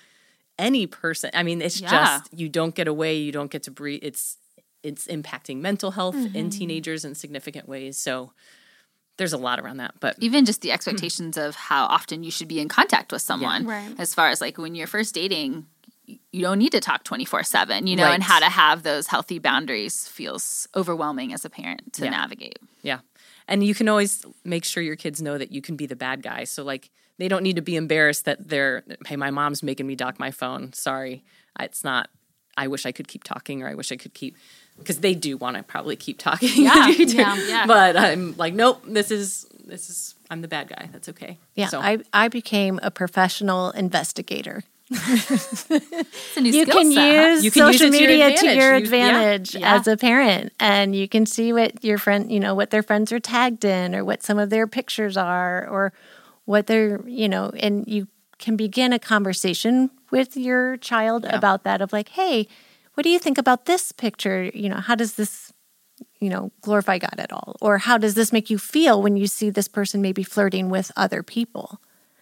any 0.60 0.86
person. 0.86 1.32
I 1.34 1.44
mean, 1.44 1.62
it's 1.62 1.82
yeah. 1.82 1.89
just 1.89 2.34
you 2.38 2.50
don't 2.50 2.76
get 2.76 2.88
away, 2.88 3.17
you 3.17 3.32
don't 3.32 3.50
get 3.50 3.63
to 3.63 3.72
breathe. 3.72 4.02
It's 4.04 4.38
it's 4.84 5.08
impacting 5.08 5.58
mental 5.58 5.91
health 5.91 6.15
mm-hmm. 6.15 6.36
in 6.36 6.50
teenagers 6.50 7.06
in 7.06 7.15
significant 7.15 7.67
ways. 7.67 7.98
So 7.98 8.34
there's 9.17 9.34
a 9.34 9.38
lot 9.38 9.60
around 9.60 9.78
that 9.78 9.93
but 10.00 10.15
even 10.19 10.45
just 10.45 10.62
the 10.62 10.71
expectations 10.71 11.38
of 11.38 11.56
how 11.56 11.86
often 11.86 12.24
you 12.24 12.32
should 12.32 12.47
be 12.47 12.60
in 12.60 12.67
contact 12.67 13.12
with 13.12 13.21
someone 13.21 13.65
yeah. 13.65 13.88
right. 13.88 14.00
as 14.00 14.13
far 14.13 14.30
as 14.30 14.41
like 14.41 14.58
when 14.58 14.76
you're 14.76 14.88
first 14.88 15.13
dating 15.15 15.65
you 16.06 16.41
don't 16.41 16.58
need 16.58 16.71
to 16.71 16.80
talk 16.80 17.04
24-7 17.04 17.88
you 17.88 17.95
know 17.95 18.04
right. 18.04 18.13
and 18.13 18.24
how 18.24 18.39
to 18.39 18.45
have 18.45 18.84
those 18.84 19.08
healthy 19.08 19.39
boundaries 19.39 20.08
feels 20.08 20.67
overwhelming 20.76 21.34
as 21.34 21.45
a 21.45 21.50
parent 21.50 21.93
to 21.93 22.06
yeah. 22.06 22.12
navigate 22.12 22.60
yeah 22.82 23.00
and 23.47 23.63
you 23.63 23.74
can 23.74 23.88
always 23.88 24.26
make 24.43 24.65
sure 24.65 24.82
your 24.84 24.95
kids 24.95 25.21
know 25.21 25.38
that 25.38 25.52
you 25.52 25.62
can 25.62 25.76
be 25.76 25.86
the 25.86 25.95
bad 25.95 26.21
guy 26.21 26.43
so 26.43 26.63
like 26.63 26.89
they 27.17 27.28
don't 27.28 27.43
need 27.43 27.56
to 27.56 27.62
be 27.62 27.76
embarrassed 27.76 28.26
that 28.26 28.47
they're 28.47 28.84
hey 29.08 29.15
my 29.15 29.30
mom's 29.30 29.62
making 29.62 29.88
me 29.88 29.95
dock 29.95 30.19
my 30.19 30.32
phone 30.32 30.74
sorry 30.74 31.24
it's 31.60 31.84
not 31.84 32.10
i 32.58 32.68
wish 32.68 32.86
i 32.86 32.92
could 32.92 33.08
keep 33.08 33.24
talking 33.24 33.62
or 33.64 33.68
i 33.70 33.74
wish 33.76 33.92
i 33.92 33.96
could 33.96 34.14
keep 34.14 34.36
because 34.78 35.00
they 35.00 35.14
do 35.14 35.38
want 35.38 35.58
to 35.58 35.64
probably 35.64 35.96
keep 35.96 36.18
talking. 36.18 36.50
Yeah, 36.56 36.88
yeah, 36.98 37.36
yeah. 37.48 37.68
But 37.68 37.96
I'm 37.98 38.36
like, 38.38 38.54
nope. 38.56 38.82
This 38.88 39.12
is 39.12 39.46
this 39.66 39.90
is 39.92 40.16
I'm 40.32 40.42
the 40.42 40.48
bad 40.48 40.70
guy. 40.70 40.90
That's 40.92 41.08
okay. 41.10 41.38
Yeah, 41.56 41.68
So, 41.68 41.80
I, 41.82 42.00
I 42.14 42.30
became 42.30 42.80
a 42.82 42.90
professional 42.90 43.70
investigator. 43.72 44.64
It's 44.90 46.38
a 46.38 46.42
new 46.42 46.52
You 46.52 46.64
skill 46.64 46.78
can 46.82 46.92
set, 46.92 47.16
huh? 47.16 47.28
use 47.34 47.44
You 47.44 47.52
can 47.52 47.68
use 47.68 47.78
social 47.80 47.88
it 47.88 47.92
to 47.92 47.98
your 48.00 48.10
media 48.10 48.28
to 48.30 48.34
advantage. 48.34 48.58
your 48.58 48.78
You- 48.78 48.80
yeah, 48.80 48.80
advantage 49.22 49.56
yeah. 49.56 49.76
as 49.76 49.88
a 49.88 49.98
parent, 49.98 50.54
and 50.60 50.96
you 50.96 51.08
can 51.08 51.26
see 51.26 51.54
what 51.54 51.84
your 51.84 51.98
friend, 51.98 52.32
you 52.32 52.40
know, 52.40 52.56
what 52.56 52.72
their 52.72 52.84
friends 52.84 53.12
are 53.12 53.20
tagged 53.20 53.66
in, 53.66 53.94
or 53.94 54.04
what 54.04 54.24
some 54.24 54.40
of 54.40 54.50
their 54.50 54.68
pictures 54.68 55.18
are, 55.18 55.68
or 55.68 55.94
what 56.46 56.68
they're, 56.68 57.02
you 57.08 57.30
know, 57.30 57.52
and 57.60 57.88
you 57.88 58.08
can 58.41 58.58
begin 58.58 58.91
a 58.91 58.99
conversation 58.99 59.89
with 60.12 60.36
your 60.36 60.77
child 60.77 61.25
about 61.25 61.63
that. 61.63 61.82
Of 61.82 61.93
like, 61.93 62.10
hey, 62.10 62.47
what 62.95 63.04
do 63.04 63.10
you 63.10 63.19
think 63.19 63.38
about 63.38 63.65
this 63.65 63.91
picture? 63.91 64.51
You 64.54 64.69
know, 64.69 64.82
how 64.82 64.95
does 64.95 65.13
this 65.13 65.54
you 66.19 66.30
know, 66.30 66.51
glorify 66.62 66.97
God 66.97 67.15
at 67.17 67.32
all? 67.32 67.56
Or 67.62 67.80
how 67.80 67.97
does 67.97 68.13
this 68.13 68.32
make 68.32 68.49
you 68.49 68.58
feel 68.58 69.01
when 69.01 69.17
you 69.17 69.27
see 69.27 69.49
this 69.49 69.67
person 69.67 70.01
maybe 70.01 70.23
flirting 70.23 70.69
with 70.69 70.91
other 70.95 71.23
people? 71.23 71.82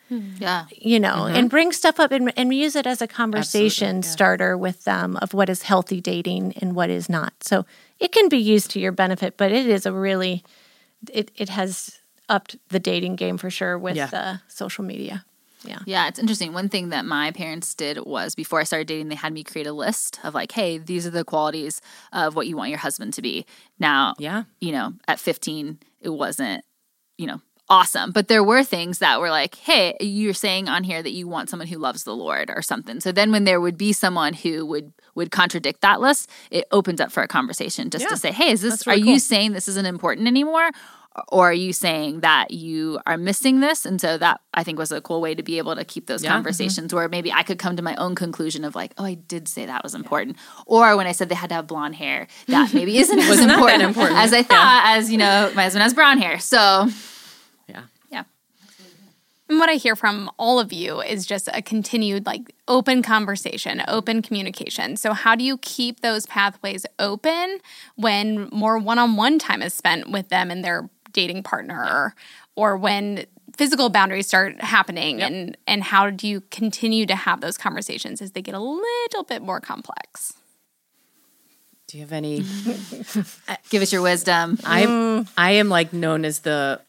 Yeah. 0.09 0.65
You 0.71 0.99
know, 0.99 1.27
and 1.27 1.49
bring 1.51 1.71
stuff 1.71 1.99
up 1.99 2.11
and, 2.11 2.33
and 2.35 2.51
use 2.53 2.75
it 2.75 2.87
as 2.87 2.99
a 3.01 3.07
conversation 3.07 3.97
yeah. 3.97 4.01
starter 4.01 4.57
with 4.57 4.83
them 4.83 5.17
of 5.17 5.35
what 5.35 5.49
is 5.49 5.61
healthy 5.61 6.01
dating 6.01 6.53
and 6.61 6.75
what 6.75 6.89
is 6.89 7.09
not. 7.09 7.33
So 7.43 7.65
it 7.99 8.11
can 8.11 8.27
be 8.27 8.37
used 8.39 8.71
to 8.71 8.79
your 8.79 8.91
benefit, 8.91 9.37
but 9.37 9.51
it 9.51 9.67
is 9.67 9.85
a 9.85 9.91
really, 9.93 10.43
it, 11.11 11.29
it 11.35 11.49
has 11.49 11.99
upped 12.27 12.57
the 12.69 12.79
dating 12.79 13.17
game 13.17 13.37
for 13.37 13.51
sure 13.51 13.77
with 13.77 13.95
Yeah. 13.97 14.09
uh, 14.11 14.37
social 14.47 14.83
media. 14.83 15.25
Yeah. 15.63 15.79
Yeah, 15.85 16.07
it's 16.07 16.19
interesting. 16.19 16.53
One 16.53 16.69
thing 16.69 16.89
that 16.89 17.05
my 17.05 17.31
parents 17.31 17.73
did 17.75 17.99
was 18.05 18.33
before 18.35 18.59
I 18.59 18.63
started 18.63 18.87
dating, 18.87 19.09
they 19.09 19.15
had 19.15 19.33
me 19.33 19.43
create 19.43 19.67
a 19.67 19.73
list 19.73 20.19
of 20.23 20.33
like, 20.33 20.51
hey, 20.53 20.77
these 20.77 21.05
are 21.05 21.09
the 21.11 21.25
qualities 21.25 21.81
of 22.13 22.35
what 22.35 22.47
you 22.47 22.55
want 22.55 22.69
your 22.69 22.79
husband 22.79 23.13
to 23.15 23.21
be. 23.21 23.45
Now, 23.79 24.13
Yeah. 24.17 24.43
you 24.61 24.71
know, 24.71 24.93
at 25.07 25.19
15, 25.19 25.79
it 26.01 26.09
wasn't, 26.09 26.63
you 27.17 27.27
know, 27.27 27.41
awesome. 27.69 28.11
But 28.11 28.29
there 28.29 28.43
were 28.43 28.63
things 28.63 28.97
that 28.99 29.19
were 29.19 29.29
like, 29.29 29.55
hey, 29.55 29.95
you're 29.99 30.33
saying 30.33 30.67
on 30.69 30.83
here 30.83 31.03
that 31.03 31.11
you 31.11 31.27
want 31.27 31.49
someone 31.49 31.67
who 31.67 31.77
loves 31.77 32.03
the 32.03 32.15
Lord 32.15 32.49
or 32.49 32.61
something. 32.63 32.99
So 32.99 33.11
then 33.11 33.31
when 33.31 33.43
there 33.43 33.61
would 33.61 33.77
be 33.77 33.93
someone 33.93 34.33
who 34.33 34.65
would 34.65 34.91
would 35.15 35.31
contradict 35.31 35.81
that 35.81 35.99
list, 35.99 36.29
it 36.49 36.65
opens 36.71 37.01
up 37.01 37.11
for 37.11 37.21
a 37.21 37.27
conversation 37.27 37.89
just 37.89 38.03
Yeah. 38.03 38.09
to 38.09 38.17
say, 38.17 38.31
hey, 38.31 38.51
is 38.51 38.61
this 38.61 38.87
really 38.87 39.01
are 39.01 39.05
you 39.05 39.19
saying 39.19 39.51
this 39.51 39.67
isn't 39.67 39.85
important 39.85 40.27
anymore? 40.27 40.69
Or 41.27 41.49
are 41.49 41.53
you 41.53 41.73
saying 41.73 42.21
that 42.21 42.51
you 42.51 42.99
are 43.05 43.17
missing 43.17 43.59
this? 43.59 43.85
And 43.85 43.99
so 43.99 44.17
that 44.17 44.41
I 44.53 44.63
think 44.63 44.79
was 44.79 44.91
a 44.91 45.01
cool 45.01 45.21
way 45.21 45.35
to 45.35 45.43
be 45.43 45.57
able 45.57 45.75
to 45.75 45.83
keep 45.85 46.07
those 46.07 46.23
Yeah. 46.23 46.29
Mm-hmm. 46.29 46.37
conversations 46.37 46.93
where 46.93 47.07
maybe 47.09 47.31
I 47.31 47.43
could 47.43 47.59
come 47.59 47.75
to 47.75 47.81
my 47.83 47.95
own 47.95 48.15
conclusion 48.15 48.63
of 48.63 48.75
like, 48.75 48.93
oh, 48.97 49.03
I 49.05 49.13
did 49.15 49.47
say 49.47 49.65
that 49.65 49.83
was 49.83 49.93
important. 49.95 50.37
Or 50.65 50.95
when 50.97 51.07
I 51.07 51.11
said 51.11 51.29
they 51.29 51.35
had 51.35 51.49
to 51.49 51.55
have 51.55 51.67
blonde 51.67 51.95
hair, 51.95 52.27
that 52.47 52.73
maybe 52.73 52.97
isn't 52.97 53.19
as 53.19 53.27
Wasn't 53.29 53.51
important, 53.51 53.83
important. 53.83 54.17
as 54.19 54.33
I 54.33 54.43
thought, 54.43 54.83
as 54.87 55.11
you 55.11 55.17
know, 55.17 55.51
my 55.55 55.63
husband 55.63 55.83
has 55.83 55.93
brown 55.93 56.17
hair. 56.19 56.39
So 56.39 56.87
Yeah. 57.67 57.83
yeah. 58.09 58.23
And 59.49 59.57
what 59.57 59.67
I 59.69 59.73
hear 59.75 59.95
from 59.95 60.29
all 60.37 60.59
of 60.59 60.71
you 60.71 61.01
is 61.01 61.25
just 61.25 61.49
a 61.51 61.61
continued 61.63 62.25
like 62.27 62.53
open 62.67 63.01
conversation, 63.01 63.81
open 63.87 64.21
communication. 64.21 64.95
So 64.95 65.13
how 65.13 65.35
do 65.35 65.43
you 65.43 65.57
keep 65.57 66.01
those 66.01 66.27
pathways 66.27 66.85
open 66.99 67.59
when 67.95 68.47
more 68.51 68.77
one-on-one 68.77 69.39
time 69.39 69.63
is 69.63 69.73
spent 69.73 70.11
with 70.11 70.29
them 70.29 70.51
and 70.51 70.63
their 70.63 70.87
dating 71.11 71.43
partner 71.43 72.15
or 72.55 72.77
when 72.77 73.25
physical 73.57 73.89
boundaries 73.89 74.27
start 74.27 74.61
happening 74.61 75.21
and 75.21 75.57
and 75.67 75.83
how 75.83 76.09
do 76.09 76.27
you 76.27 76.41
continue 76.51 77.05
to 77.05 77.15
have 77.15 77.41
those 77.41 77.57
conversations 77.57 78.21
as 78.21 78.31
they 78.31 78.41
get 78.41 78.55
a 78.55 78.59
little 78.59 79.23
bit 79.27 79.41
more 79.41 79.59
complex? 79.59 80.33
Do 81.87 81.97
you 81.97 82.03
have 82.03 82.13
any? 82.13 82.43
Uh, 83.47 83.55
give 83.71 83.81
us 83.81 83.91
your 83.91 84.03
wisdom. 84.03 84.59
I'm 84.63 84.89
mm. 84.89 85.29
I 85.35 85.53
am 85.53 85.69
like 85.69 85.91
known 85.93 86.23
as 86.23 86.39
the 86.39 86.79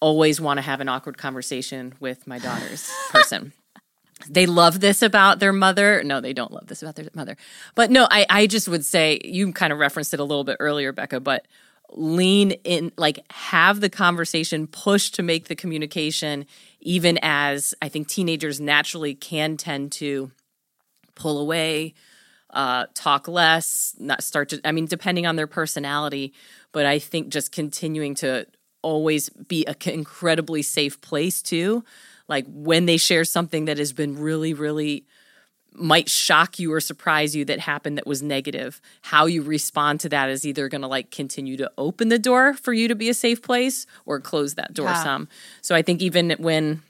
always 0.00 0.40
want 0.40 0.58
to 0.58 0.62
have 0.62 0.80
an 0.80 0.88
awkward 0.88 1.16
conversation 1.16 1.94
with 2.00 2.26
my 2.26 2.38
daughters 2.38 2.92
person. 3.10 3.52
They 4.28 4.46
love 4.46 4.80
this 4.80 5.00
about 5.00 5.38
their 5.38 5.52
mother. 5.52 6.02
No, 6.04 6.20
they 6.20 6.32
don't 6.32 6.52
love 6.52 6.66
this 6.66 6.82
about 6.82 6.96
their 6.96 7.08
mother. 7.14 7.36
But 7.74 7.90
no, 7.90 8.06
I, 8.10 8.26
I 8.28 8.46
just 8.46 8.68
would 8.68 8.84
say 8.84 9.20
you 9.24 9.52
kind 9.52 9.72
of 9.72 9.78
referenced 9.78 10.12
it 10.12 10.20
a 10.20 10.24
little 10.24 10.44
bit 10.44 10.56
earlier, 10.60 10.92
Becca, 10.92 11.20
but 11.20 11.46
lean 11.90 12.52
in, 12.64 12.92
like 12.96 13.20
have 13.30 13.80
the 13.80 13.90
conversation, 13.90 14.66
push 14.66 15.10
to 15.10 15.22
make 15.22 15.48
the 15.48 15.56
communication, 15.56 16.46
even 16.80 17.18
as 17.22 17.74
I 17.80 17.88
think 17.88 18.08
teenagers 18.08 18.60
naturally 18.60 19.14
can 19.14 19.56
tend 19.56 19.92
to 19.92 20.30
pull 21.14 21.40
away, 21.40 21.94
uh, 22.50 22.86
talk 22.94 23.28
less, 23.28 23.94
not 23.98 24.22
start 24.22 24.50
to, 24.50 24.60
I 24.64 24.72
mean, 24.72 24.86
depending 24.86 25.26
on 25.26 25.36
their 25.36 25.46
personality. 25.46 26.32
But 26.72 26.86
I 26.86 26.98
think 26.98 27.28
just 27.28 27.52
continuing 27.52 28.14
to 28.16 28.46
always 28.82 29.28
be 29.30 29.66
an 29.66 29.76
incredibly 29.86 30.62
safe 30.62 31.00
place 31.00 31.42
too. 31.42 31.84
Like 32.28 32.44
when 32.48 32.86
they 32.86 32.96
share 32.96 33.24
something 33.24 33.64
that 33.66 33.78
has 33.78 33.92
been 33.92 34.18
really, 34.18 34.54
really 34.54 35.06
might 35.74 36.08
shock 36.08 36.58
you 36.58 36.72
or 36.72 36.80
surprise 36.80 37.36
you 37.36 37.44
that 37.44 37.60
happened 37.60 37.98
that 37.98 38.06
was 38.06 38.22
negative, 38.22 38.80
how 39.02 39.26
you 39.26 39.42
respond 39.42 40.00
to 40.00 40.08
that 40.08 40.28
is 40.28 40.44
either 40.44 40.68
going 40.68 40.80
to 40.80 40.88
like 40.88 41.10
continue 41.10 41.56
to 41.56 41.70
open 41.78 42.08
the 42.08 42.18
door 42.18 42.54
for 42.54 42.72
you 42.72 42.88
to 42.88 42.94
be 42.94 43.08
a 43.08 43.14
safe 43.14 43.42
place 43.42 43.86
or 44.04 44.20
close 44.20 44.54
that 44.54 44.74
door 44.74 44.86
Yeah. 44.86 45.02
some. 45.02 45.28
So 45.62 45.74
I 45.74 45.82
think 45.82 46.02
even 46.02 46.30
when 46.38 46.82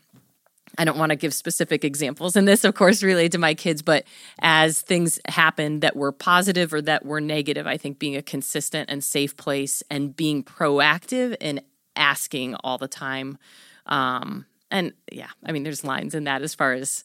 I 0.78 0.84
don't 0.84 0.98
want 0.98 1.10
to 1.10 1.16
give 1.16 1.34
specific 1.34 1.84
examples, 1.84 2.36
and 2.36 2.46
this, 2.46 2.62
of 2.62 2.74
course, 2.74 3.02
related 3.02 3.32
to 3.32 3.38
my 3.38 3.54
kids, 3.54 3.82
but 3.82 4.04
as 4.38 4.80
things 4.80 5.18
happen 5.26 5.80
that 5.80 5.96
were 5.96 6.12
positive 6.12 6.72
or 6.72 6.80
that 6.82 7.04
were 7.04 7.20
negative, 7.20 7.66
I 7.66 7.76
think 7.76 7.98
being 7.98 8.14
a 8.16 8.22
consistent 8.22 8.88
and 8.88 9.02
safe 9.02 9.36
place 9.36 9.82
and 9.90 10.14
being 10.14 10.44
proactive 10.44 11.36
and 11.40 11.62
asking 11.96 12.54
all 12.62 12.78
the 12.78 12.86
time. 12.86 13.38
Um, 13.86 14.46
and 14.70 14.92
yeah, 15.10 15.30
I 15.44 15.50
mean, 15.50 15.64
there's 15.64 15.82
lines 15.82 16.14
in 16.14 16.24
that 16.24 16.42
as 16.42 16.54
far 16.54 16.74
as 16.74 17.02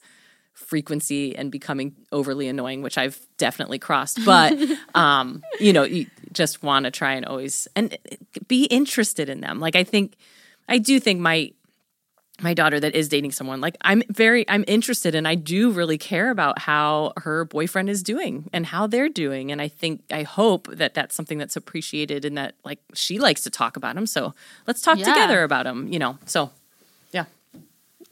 frequency 0.53 1.35
and 1.35 1.51
becoming 1.51 1.95
overly 2.11 2.47
annoying, 2.47 2.81
which 2.81 2.97
I've 2.97 3.19
definitely 3.37 3.79
crossed. 3.79 4.23
But 4.25 4.57
um, 4.95 5.43
you 5.59 5.73
know, 5.73 5.83
you 5.83 6.07
just 6.31 6.63
want 6.63 6.85
to 6.85 6.91
try 6.91 7.13
and 7.13 7.25
always 7.25 7.67
and 7.75 7.97
be 8.47 8.65
interested 8.65 9.29
in 9.29 9.41
them. 9.41 9.59
Like 9.59 9.75
I 9.75 9.83
think, 9.83 10.15
I 10.69 10.77
do 10.77 10.99
think 10.99 11.19
my 11.19 11.51
my 12.41 12.55
daughter 12.55 12.79
that 12.79 12.95
is 12.95 13.07
dating 13.09 13.31
someone 13.31 13.61
like 13.61 13.77
i'm 13.81 14.01
very 14.09 14.43
i'm 14.49 14.65
interested 14.67 15.13
and 15.13 15.27
i 15.27 15.35
do 15.35 15.69
really 15.69 15.99
care 15.99 16.31
about 16.31 16.57
how 16.57 17.13
her 17.17 17.45
boyfriend 17.45 17.91
is 17.91 18.01
doing 18.01 18.49
and 18.51 18.65
how 18.65 18.87
they're 18.87 19.07
doing 19.07 19.51
and 19.51 19.61
i 19.61 19.67
think 19.67 20.01
i 20.11 20.23
hope 20.23 20.67
that 20.71 20.95
that's 20.95 21.13
something 21.15 21.37
that's 21.37 21.55
appreciated 21.55 22.25
and 22.25 22.35
that 22.35 22.55
like 22.65 22.79
she 22.95 23.19
likes 23.19 23.41
to 23.41 23.51
talk 23.51 23.77
about 23.77 23.95
him 23.95 24.07
so 24.07 24.33
let's 24.65 24.81
talk 24.81 24.97
Yeah. 24.97 25.05
together 25.13 25.43
about 25.43 25.67
him 25.67 25.87
you 25.93 25.99
know 25.99 26.17
so 26.25 26.49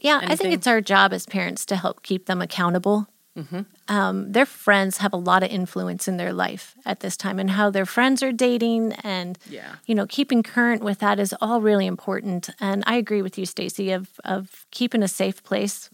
Yeah, 0.01 0.19
I 0.21 0.35
think 0.35 0.53
it's 0.53 0.67
our 0.67 0.81
job 0.81 1.13
as 1.13 1.25
parents 1.25 1.65
to 1.67 1.75
help 1.75 2.01
keep 2.03 2.25
them 2.25 2.41
accountable. 2.41 3.07
Mm-hmm. 3.37 3.61
Um, 3.87 4.33
their 4.33 4.45
friends 4.45 4.97
have 4.97 5.13
a 5.13 5.17
lot 5.17 5.41
of 5.41 5.49
influence 5.49 6.09
in 6.09 6.17
their 6.17 6.33
life 6.33 6.75
at 6.85 6.99
this 6.99 7.15
time, 7.15 7.39
and 7.39 7.49
how 7.51 7.69
their 7.69 7.85
friends 7.85 8.21
are 8.21 8.33
dating, 8.33 8.91
and 9.03 9.39
Yeah. 9.49 9.75
you 9.85 9.95
know, 9.95 10.05
keeping 10.05 10.43
current 10.43 10.83
with 10.83 10.99
that 10.99 11.17
is 11.17 11.33
all 11.39 11.61
really 11.61 11.85
important. 11.85 12.49
And 12.59 12.83
I 12.85 12.95
agree 12.95 13.21
with 13.21 13.37
you, 13.37 13.45
Stacy, 13.45 13.91
of 13.91 14.09
of 14.25 14.65
keeping 14.71 15.01
a 15.01 15.07
safe 15.07 15.43
place. 15.43 15.89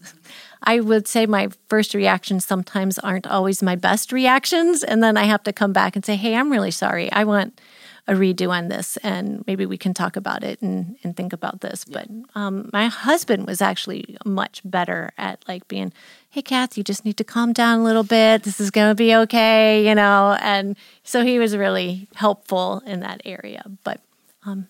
I 0.64 0.80
would 0.80 1.06
say 1.06 1.26
my 1.26 1.48
first 1.68 1.94
reactions 1.94 2.44
sometimes 2.44 2.98
aren't 2.98 3.26
always 3.26 3.62
my 3.62 3.76
best 3.76 4.10
reactions, 4.12 4.82
and 4.82 5.00
then 5.00 5.16
I 5.16 5.24
have 5.24 5.44
to 5.44 5.52
come 5.52 5.72
back 5.72 5.94
and 5.94 6.04
say, 6.04 6.16
"Hey, 6.16 6.34
I'm 6.34 6.50
really 6.50 6.72
sorry. 6.72 7.12
I 7.12 7.22
want." 7.24 7.60
A 8.08 8.14
redo 8.14 8.48
on 8.50 8.68
this 8.68 8.96
and 9.02 9.44
maybe 9.46 9.66
we 9.66 9.76
can 9.76 9.92
talk 9.92 10.16
about 10.16 10.42
it 10.42 10.60
and, 10.62 10.96
and 11.04 11.14
think 11.14 11.32
about 11.34 11.60
this. 11.60 11.84
But 11.84 12.08
um, 12.34 12.70
my 12.72 12.86
husband 12.88 13.46
was 13.46 13.60
actually 13.60 14.16
much 14.24 14.62
better 14.64 15.10
at 15.18 15.44
like 15.46 15.68
being 15.68 15.92
hey 16.30 16.40
kath 16.42 16.78
you 16.78 16.82
just 16.82 17.04
need 17.04 17.18
to 17.18 17.24
calm 17.24 17.52
down 17.52 17.80
a 17.80 17.84
little 17.84 18.04
bit. 18.04 18.44
This 18.44 18.60
is 18.60 18.70
going 18.70 18.90
to 18.90 18.94
be 18.94 19.14
okay 19.14 19.86
you 19.86 19.94
know? 19.94 20.38
And 20.40 20.76
so 21.04 21.22
he 21.22 21.38
was 21.38 21.54
really 21.54 22.08
helpful 22.14 22.82
in 22.86 23.00
that 23.00 23.20
area. 23.26 23.62
But 23.84 24.00
um, 24.46 24.68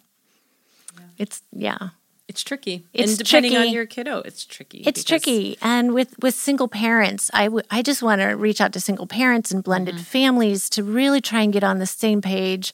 it's 1.17 1.43
yeah. 1.53 1.91
It's 2.27 2.43
tricky. 2.43 2.85
It's 2.93 3.13
and 3.13 3.19
depending 3.19 3.53
on 3.57 3.63
tricky. 3.63 3.73
your 3.75 3.87
kiddo 3.87 4.21
it's 4.25 4.45
tricky 4.45 4.83
it's 4.85 5.03
tricky. 5.05 5.57
And 5.63 5.95
with 5.95 6.15
with 6.21 6.35
single 6.35 6.69
parents 6.69 7.31
I 7.33 7.49
I 7.71 7.83
just 7.83 8.03
want 8.03 8.21
to 8.21 8.29
reach 8.37 8.61
out 8.61 8.73
to 8.73 8.81
single 8.81 9.07
parents 9.07 9.53
and 9.53 9.63
blended 9.65 9.95
Mm-hmm. 9.95 10.03
families 10.19 10.69
to 10.71 10.83
really 10.83 11.21
try 11.21 11.41
and 11.43 11.53
get 11.53 11.65
on 11.65 11.79
the 11.79 11.87
same 11.87 12.21
page 12.21 12.73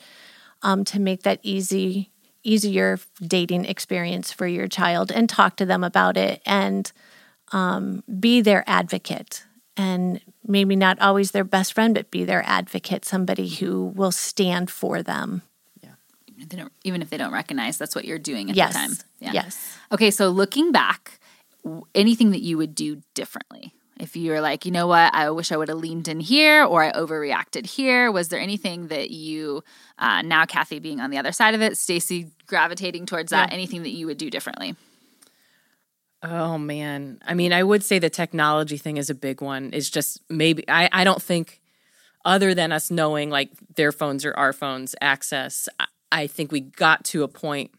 um, 0.64 0.84
to 0.84 0.98
make 1.00 1.22
that 1.22 1.38
easy 1.42 2.10
easier 2.42 2.98
dating 3.22 3.64
experience 3.64 4.30
for 4.30 4.46
your 4.46 4.68
child 4.68 5.10
and 5.10 5.30
talk 5.30 5.56
to 5.56 5.64
them 5.64 5.82
about 5.82 6.18
it 6.18 6.42
and 6.44 6.92
um, 7.52 8.04
be 8.20 8.42
their 8.42 8.62
advocate 8.66 9.46
and 9.78 10.20
maybe 10.46 10.76
not 10.76 10.98
always 11.00 11.30
their 11.30 11.44
best 11.44 11.72
friend 11.72 11.94
but 11.94 12.10
be 12.10 12.22
their 12.22 12.42
advocate 12.44 13.04
somebody 13.04 13.48
who 13.48 13.86
will 13.86 14.12
stand 14.12 14.70
for 14.70 15.02
them 15.02 15.40
they 16.36 16.56
don't, 16.56 16.72
even 16.82 17.02
if 17.02 17.10
they 17.10 17.16
don't 17.16 17.32
recognize 17.32 17.78
that's 17.78 17.94
what 17.94 18.04
you're 18.04 18.18
doing 18.18 18.50
at 18.50 18.56
yes 18.56 18.72
the 18.72 18.78
time. 18.78 18.92
Yeah. 19.20 19.32
yes 19.32 19.78
Okay, 19.92 20.10
so 20.10 20.28
looking 20.28 20.72
back, 20.72 21.20
anything 21.94 22.30
that 22.30 22.40
you 22.40 22.56
would 22.56 22.74
do 22.74 23.02
differently? 23.14 23.72
If 24.00 24.16
you're 24.16 24.40
like, 24.40 24.64
you 24.64 24.72
know 24.72 24.86
what, 24.86 25.14
I 25.14 25.30
wish 25.30 25.52
I 25.52 25.56
would 25.56 25.68
have 25.68 25.78
leaned 25.78 26.08
in 26.08 26.18
here 26.18 26.64
or 26.64 26.82
I 26.82 26.92
overreacted 26.92 27.66
here, 27.66 28.10
was 28.10 28.28
there 28.28 28.40
anything 28.40 28.88
that 28.88 29.10
you, 29.10 29.62
uh, 29.98 30.22
now 30.22 30.46
Kathy 30.46 30.80
being 30.80 31.00
on 31.00 31.10
the 31.10 31.18
other 31.18 31.30
side 31.30 31.54
of 31.54 31.62
it, 31.62 31.76
Stacy 31.76 32.30
gravitating 32.46 33.06
towards 33.06 33.30
that, 33.30 33.52
anything 33.52 33.84
that 33.84 33.90
you 33.90 34.06
would 34.06 34.18
do 34.18 34.30
differently? 34.30 34.74
Oh 36.24 36.56
man. 36.56 37.20
I 37.24 37.34
mean, 37.34 37.52
I 37.52 37.62
would 37.62 37.84
say 37.84 37.98
the 37.98 38.10
technology 38.10 38.78
thing 38.78 38.96
is 38.96 39.10
a 39.10 39.14
big 39.14 39.42
one. 39.42 39.72
Is 39.72 39.90
just 39.90 40.22
maybe 40.30 40.64
I, 40.68 40.88
I 40.90 41.04
don't 41.04 41.22
think 41.22 41.60
other 42.24 42.54
than 42.54 42.72
us 42.72 42.90
knowing 42.90 43.28
like 43.28 43.50
their 43.76 43.92
phones 43.92 44.24
or 44.24 44.32
our 44.34 44.54
phones 44.54 44.94
access, 45.02 45.68
I, 45.78 45.86
I 46.10 46.26
think 46.26 46.50
we 46.50 46.60
got 46.60 47.04
to 47.06 47.22
a 47.22 47.28
point 47.28 47.72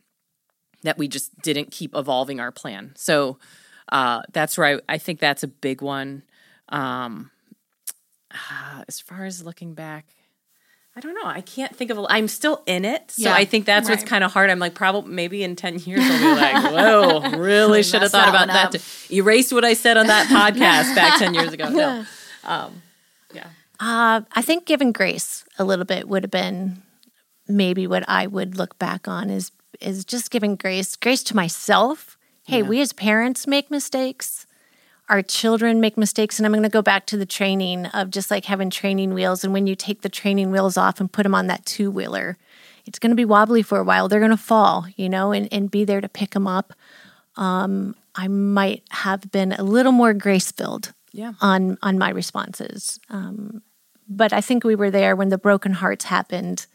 that 0.84 0.97
we 0.97 1.08
just 1.08 1.38
didn't 1.41 1.71
keep 1.71 1.95
evolving 1.95 2.39
our 2.39 2.51
plan. 2.51 2.93
So 2.95 3.39
uh, 3.89 4.21
that's 4.34 4.58
where 4.58 4.78
I, 4.78 4.93
I 4.93 4.98
think 4.98 5.19
that's 5.19 5.43
a 5.43 5.48
big 5.48 5.82
one. 5.82 6.24
Um, 6.69 7.32
uh, 8.32 8.84
as 8.88 9.00
far 9.00 9.26
as 9.26 9.43
looking 9.43 9.74
back, 9.74 10.06
I 10.98 11.02
don't 11.02 11.13
know. 11.13 11.26
I 11.26 11.41
can't 11.41 11.76
think 11.76 11.91
of. 11.91 11.98
A, 11.98 12.06
I'm 12.10 12.28
still 12.28 12.63
in 12.65 12.86
it, 12.86 13.12
so 13.12 13.24
Yeah, 13.24 13.34
I 13.36 13.43
think 13.45 13.65
that's 13.65 13.89
what's 13.89 14.04
kind 14.04 14.24
of 14.24 14.32
hard. 14.32 14.50
I'm 14.50 14.60
like, 14.60 14.76
probably 14.76 15.12
maybe 15.13 15.43
in 15.43 15.56
ten 15.56 15.78
years 15.80 16.00
I'll 16.04 16.19
be 16.36 16.41
like, 16.41 16.74
whoa, 17.34 17.38
really 17.38 17.84
should 17.84 18.02
have 18.02 18.12
thought 18.12 18.32
that 18.32 18.43
about 18.43 18.71
that. 18.71 18.80
To 18.80 19.13
erase 19.13 19.52
what 19.52 19.65
I 19.65 19.74
said 19.74 19.98
on 19.98 20.08
that 20.08 20.28
podcast 20.30 20.95
back 20.95 21.19
ten 21.19 21.34
years 21.34 21.52
ago. 21.54 21.69
No, 21.69 22.06
um, 22.45 22.82
yeah, 23.34 23.48
Uh, 23.80 24.21
I 24.32 24.41
think 24.41 24.65
giving 24.65 24.91
grace 24.93 25.43
a 25.60 25.65
little 25.65 25.86
bit 25.86 26.08
would 26.08 26.24
have 26.24 26.32
been 26.32 26.82
maybe 27.48 27.88
what 27.88 28.08
I 28.08 28.26
would 28.28 28.58
look 28.58 28.80
back 28.80 29.08
on 29.08 29.30
is 29.30 29.52
is 29.82 30.06
just 30.06 30.32
giving 30.32 30.56
grace, 30.56 30.95
grace 30.95 31.24
to 31.24 31.36
myself. 31.36 32.14
Hey, 32.46 32.62
we 32.62 32.80
as 32.82 32.94
parents 32.94 33.48
make 33.48 33.72
mistakes. 33.72 34.46
Our 35.10 35.22
children 35.22 35.80
make 35.80 35.98
mistakes, 35.98 36.40
and 36.40 36.46
I'm 36.46 36.52
going 36.52 36.64
to 36.64 36.70
go 36.70 36.82
back 36.82 37.06
to 37.08 37.18
the 37.18 37.26
training 37.26 37.86
of 37.88 38.10
just 38.10 38.32
like 38.32 38.46
having 38.46 38.70
training 38.70 39.14
wheels. 39.14 39.44
And 39.44 39.54
when 39.54 39.68
you 39.68 39.76
take 39.76 40.02
the 40.02 40.10
training 40.10 40.52
wheels 40.52 40.78
off 40.78 41.00
and 41.00 41.12
put 41.12 41.24
them 41.24 41.36
on 41.36 41.48
that 41.48 41.66
two 41.66 41.92
wheeler, 41.92 42.38
it's 42.86 42.98
going 43.00 43.12
to 43.12 43.16
be 43.16 43.26
wobbly 43.26 43.62
for 43.62 43.80
a 43.80 43.84
while. 43.84 44.08
They're 44.08 44.20
going 44.20 44.32
to 44.32 44.38
fall, 44.38 44.86
you 44.96 45.10
know, 45.10 45.32
and, 45.32 45.48
and 45.52 45.70
be 45.70 45.86
there 45.86 46.02
to 46.02 46.10
pick 46.10 46.32
them 46.32 46.48
up. 46.48 46.74
Um, 47.36 47.96
I 48.16 48.28
might 48.28 48.84
have 48.92 49.32
been 49.32 49.52
a 49.54 49.64
little 49.64 49.92
more 49.92 50.14
grace 50.14 50.52
filled 50.52 50.94
Yeah. 51.12 51.34
on 51.42 51.78
on 51.84 51.98
my 52.00 52.10
responses. 52.10 53.00
Um, 53.10 53.62
but 54.08 54.32
I 54.34 54.42
think 54.42 54.64
we 54.64 54.76
were 54.76 54.92
there 54.92 55.16
when 55.16 55.30
the 55.30 55.38
broken 55.38 55.74
hearts 55.74 56.06
happened. 56.06 56.66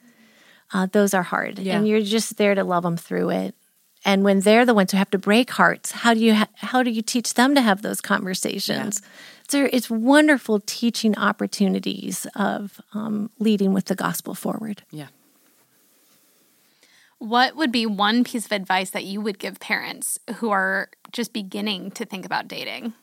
Uh, 0.73 0.87
those 0.91 1.15
are 1.15 1.23
hard, 1.23 1.59
Yeah. 1.59 1.79
and 1.79 1.89
you're 1.89 2.03
just 2.03 2.37
there 2.37 2.55
to 2.55 2.63
love 2.65 2.83
them 2.83 2.97
through 2.97 3.31
it. 3.31 3.55
And 4.05 4.25
when 4.25 4.41
they're 4.41 4.65
the 4.65 4.73
ones 4.75 4.93
who 4.93 4.99
have 4.99 5.11
to 5.11 5.19
break 5.19 5.51
hearts, 5.51 5.93
how 5.93 6.15
do 6.15 6.21
you 6.21 6.35
ha- 6.35 6.49
how 6.57 6.83
do 6.83 6.91
you 6.91 7.03
teach 7.03 7.35
them 7.35 7.55
to 7.55 7.61
have 7.61 7.83
those 7.83 8.01
conversations? 8.01 9.03
So 9.49 9.69
it's 9.73 9.91
wonderful 9.91 10.61
teaching 10.65 11.17
opportunities 11.19 12.27
of 12.35 12.81
um, 12.95 13.31
leading 13.39 13.73
with 13.75 13.87
the 13.87 13.95
gospel 13.97 14.35
forward. 14.35 14.83
yeah. 14.91 15.09
What 17.19 17.55
would 17.55 17.71
be 17.71 17.85
one 17.85 18.25
piece 18.25 18.47
of 18.47 18.53
advice 18.53 18.91
that 18.91 19.05
you 19.05 19.21
would 19.21 19.39
give 19.39 19.61
parents 19.61 20.19
who 20.37 20.49
are 20.51 20.89
just 21.13 21.35
beginning 21.35 21.91
to 21.93 22.07
think 22.07 22.25
about 22.25 22.49
dating? 22.49 22.95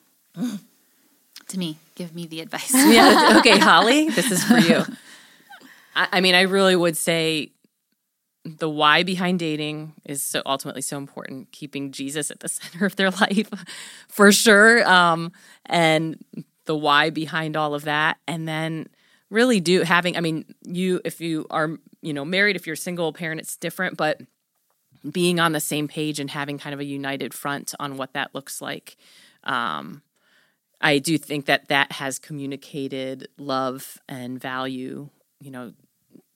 To 1.50 1.60
me, 1.60 1.78
give 1.94 2.16
me 2.16 2.26
the 2.26 2.42
advice. 2.42 2.74
yeah. 2.74 3.38
Okay, 3.40 3.60
Holly, 3.60 4.10
this 4.10 4.32
is 4.32 4.44
for 4.44 4.58
you. 4.58 4.84
I, 5.96 6.08
I 6.14 6.22
mean, 6.22 6.34
I 6.34 6.42
really 6.42 6.76
would 6.76 6.98
say 6.98 7.52
the 8.60 8.70
why 8.70 9.04
behind 9.04 9.40
dating 9.40 9.94
is 10.06 10.24
so 10.24 10.42
ultimately 10.46 10.82
so 10.82 10.98
important. 10.98 11.52
Keeping 11.52 11.92
Jesus 11.92 12.32
at 12.32 12.40
the 12.40 12.48
center 12.50 12.86
of 12.86 12.96
their 12.96 13.12
life, 13.12 13.50
for 14.08 14.32
sure, 14.32 14.88
um, 14.88 15.32
and 15.66 16.24
the 16.66 16.76
why 16.76 17.10
behind 17.10 17.56
all 17.56 17.74
of 17.74 17.84
that, 17.84 18.18
and 18.28 18.48
then 18.48 18.88
really 19.30 19.60
do 19.60 19.82
having. 19.82 20.18
I 20.18 20.22
mean, 20.22 20.46
you 20.64 21.02
if 21.04 21.22
you 21.22 21.46
are 21.50 21.78
you 22.02 22.14
know 22.14 22.26
married, 22.26 22.56
if 22.56 22.68
you're 22.68 22.76
single 22.76 23.14
parent, 23.14 23.42
it's 23.42 23.58
different, 23.58 23.98
but 23.98 24.22
being 25.10 25.40
on 25.40 25.52
the 25.52 25.60
same 25.60 25.88
page 25.88 26.20
and 26.20 26.30
having 26.32 26.58
kind 26.58 26.74
of 26.74 26.80
a 26.80 26.86
united 26.86 27.34
front 27.34 27.74
on 27.80 27.98
what 27.98 28.14
that 28.14 28.34
looks 28.34 28.62
like. 28.62 28.98
Um, 29.44 30.02
I 30.82 31.00
do 31.00 31.18
think 31.18 31.46
that 31.46 31.70
that 31.70 31.94
has 31.94 32.20
communicated 32.20 33.28
love 33.38 34.00
and 34.08 34.40
value, 34.40 35.10
you 35.40 35.52
know, 35.52 35.74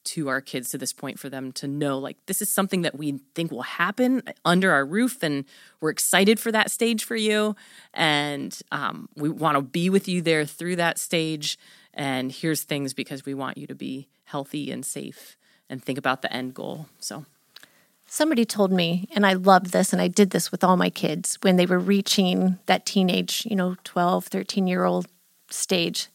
to 0.04 0.28
our 0.30 0.42
kids 0.42 0.70
to 0.70 0.78
this 0.78 0.94
point 0.94 1.20
for 1.20 1.30
them 1.30 1.52
to 1.54 1.68
know 1.68 1.98
like 1.98 2.18
this 2.26 2.42
is 2.42 2.50
something 2.50 2.82
that 2.82 2.98
we 2.98 3.20
think 3.36 3.52
will 3.52 3.62
happen 3.62 4.24
under 4.44 4.72
our 4.72 4.86
roof 4.86 5.24
and 5.24 5.46
we're 5.80 5.90
excited 5.90 6.40
for 6.40 6.52
that 6.52 6.72
stage 6.72 7.04
for 7.04 7.16
you. 7.16 7.56
And 7.94 8.58
um, 8.72 9.10
we 9.16 9.30
want 9.30 9.56
to 9.56 9.62
be 9.62 9.90
with 9.90 10.08
you 10.08 10.22
there 10.22 10.46
through 10.46 10.78
that 10.78 10.98
stage. 10.98 11.58
And 11.94 12.32
here's 12.32 12.64
things 12.64 12.94
because 12.94 13.26
we 13.26 13.34
want 13.34 13.58
you 13.58 13.68
to 13.68 13.76
be 13.76 14.08
healthy 14.26 14.72
and 14.72 14.86
safe 14.86 15.38
and 15.70 15.84
think 15.84 15.98
about 15.98 16.22
the 16.22 16.34
end 16.34 16.54
goal. 16.54 16.88
So. 17.00 17.26
Somebody 18.14 18.44
told 18.44 18.74
me, 18.74 19.08
and 19.16 19.26
I 19.26 19.32
love 19.32 19.72
this, 19.72 19.94
and 19.94 20.02
I 20.02 20.10
did 20.10 20.32
this 20.32 20.52
with 20.52 20.66
all 20.66 20.76
my 20.76 20.90
kids 20.90 21.38
when 21.44 21.56
they 21.56 21.66
were 21.66 21.80
reaching 21.80 22.60
that 22.66 22.86
teenage, 22.86 23.48
you 23.50 23.56
know, 23.56 23.78
12, 23.86 24.26
13 24.26 24.68
year 24.68 24.84
old 24.84 25.08
stage, 25.50 26.10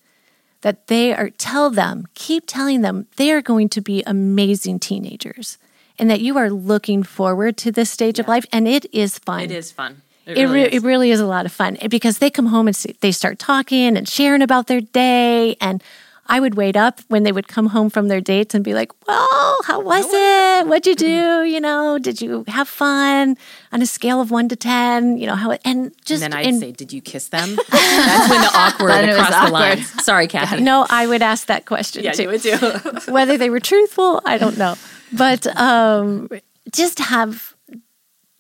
that 0.67 0.89
they 0.89 1.15
are, 1.15 1.31
tell 1.31 1.71
them, 1.71 2.09
keep 2.15 2.43
telling 2.45 2.81
them 2.81 3.07
they 3.19 3.31
are 3.31 3.41
going 3.41 3.69
to 3.69 3.81
be 3.81 4.03
amazing 4.05 4.81
teenagers 4.81 5.59
and 5.97 6.11
that 6.11 6.21
you 6.21 6.37
are 6.37 6.51
looking 6.51 7.05
forward 7.05 7.57
to 7.57 7.71
this 7.71 7.89
stage 7.89 8.19
of 8.19 8.27
life. 8.27 8.45
And 8.53 8.67
it 8.67 8.85
is 8.93 9.17
fun. 9.17 9.43
it 9.43 9.53
is 9.53 9.71
fun 9.71 10.03
It, 10.27 10.47
re- 10.47 10.65
it 10.65 10.83
really 10.83 11.13
is 11.13 11.21
a 11.21 11.27
lot 11.27 11.47
of 11.47 11.53
fun 11.53 11.79
because 11.89 12.19
they 12.19 12.31
come 12.31 12.47
home 12.47 12.67
and 12.67 12.75
they 13.01 13.13
start 13.13 13.39
talking 13.39 13.97
and 13.97 14.09
sharing 14.09 14.43
about 14.43 14.67
their 14.67 14.81
day. 14.81 15.57
And 15.61 15.85
I 16.29 16.41
would 16.41 16.55
wait 16.55 16.77
up 16.77 17.01
when 17.09 17.23
they 17.23 17.33
would 17.33 17.49
come 17.49 17.67
home 17.69 17.89
from 17.91 18.09
their 18.09 18.21
dates 18.21 18.55
and 18.55 18.63
be 18.65 18.75
like, 18.75 18.91
"Well, 19.07 19.57
how 19.65 19.81
was 19.81 20.07
it? 20.09 20.67
What'd 20.69 20.87
you 20.87 20.95
do? 20.95 21.43
You 21.57 21.61
know, 21.61 21.99
did 21.99 22.21
you 22.21 22.45
have 22.49 22.69
fun 22.69 23.37
on 23.73 23.81
a 23.81 23.87
scale 23.87 24.21
of 24.21 24.31
one 24.31 24.49
to 24.49 24.57
ten? 24.57 25.17
You 25.17 25.27
know 25.27 25.35
how?" 25.37 25.51
it?" 25.53 25.61
And 25.65 25.93
just 26.05 26.23
and 26.23 26.33
then 26.33 26.39
I'd 26.41 26.47
and- 26.47 26.61
say, 26.61 26.73
"Did 26.73 26.93
you 26.93 27.01
kiss 27.01 27.29
them?" 27.29 27.57
That's 27.71 28.31
when 28.31 28.41
the 28.43 28.51
awkward 28.55 28.91
Then 28.91 29.09
it 29.09 29.17
was 29.17 29.29
across 29.29 29.47
the 29.47 29.53
line. 29.53 29.83
Sorry, 30.03 30.27
Kathy. 30.29 30.63
no, 30.63 30.87
I 30.91 31.07
would 31.07 31.23
ask 31.23 31.47
that 31.47 31.65
question 31.67 32.05
yeah, 32.05 32.13
too. 32.13 32.23
you 32.25 32.29
would 32.31 32.43
too. 32.43 32.57
Whether 33.13 33.37
they 33.39 33.49
were 33.51 33.61
truthful, 33.61 34.21
I 34.27 34.37
don't 34.39 34.59
know. 34.59 34.75
But 35.13 35.47
um, 35.57 36.29
just 36.73 36.99
have, 36.99 37.55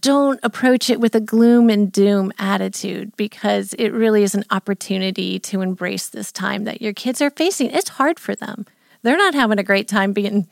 don't 0.06 0.38
approach 0.44 0.88
it 0.88 1.00
with 1.00 1.16
a 1.16 1.20
gloom 1.20 1.68
and 1.68 1.90
doom 1.90 2.32
attitude 2.38 3.16
because 3.16 3.74
it 3.74 3.88
really 3.88 4.22
is 4.22 4.36
an 4.36 4.44
opportunity 4.52 5.40
to 5.40 5.62
embrace 5.62 6.06
this 6.10 6.30
time 6.30 6.62
that 6.62 6.80
your 6.80 6.92
kids 6.92 7.20
are 7.20 7.30
facing. 7.30 7.72
It's 7.72 7.88
hard 7.88 8.20
for 8.20 8.36
them. 8.36 8.66
They're 9.02 9.16
not 9.16 9.34
having 9.34 9.58
a 9.58 9.64
great 9.64 9.88
time 9.88 10.12
being, 10.12 10.46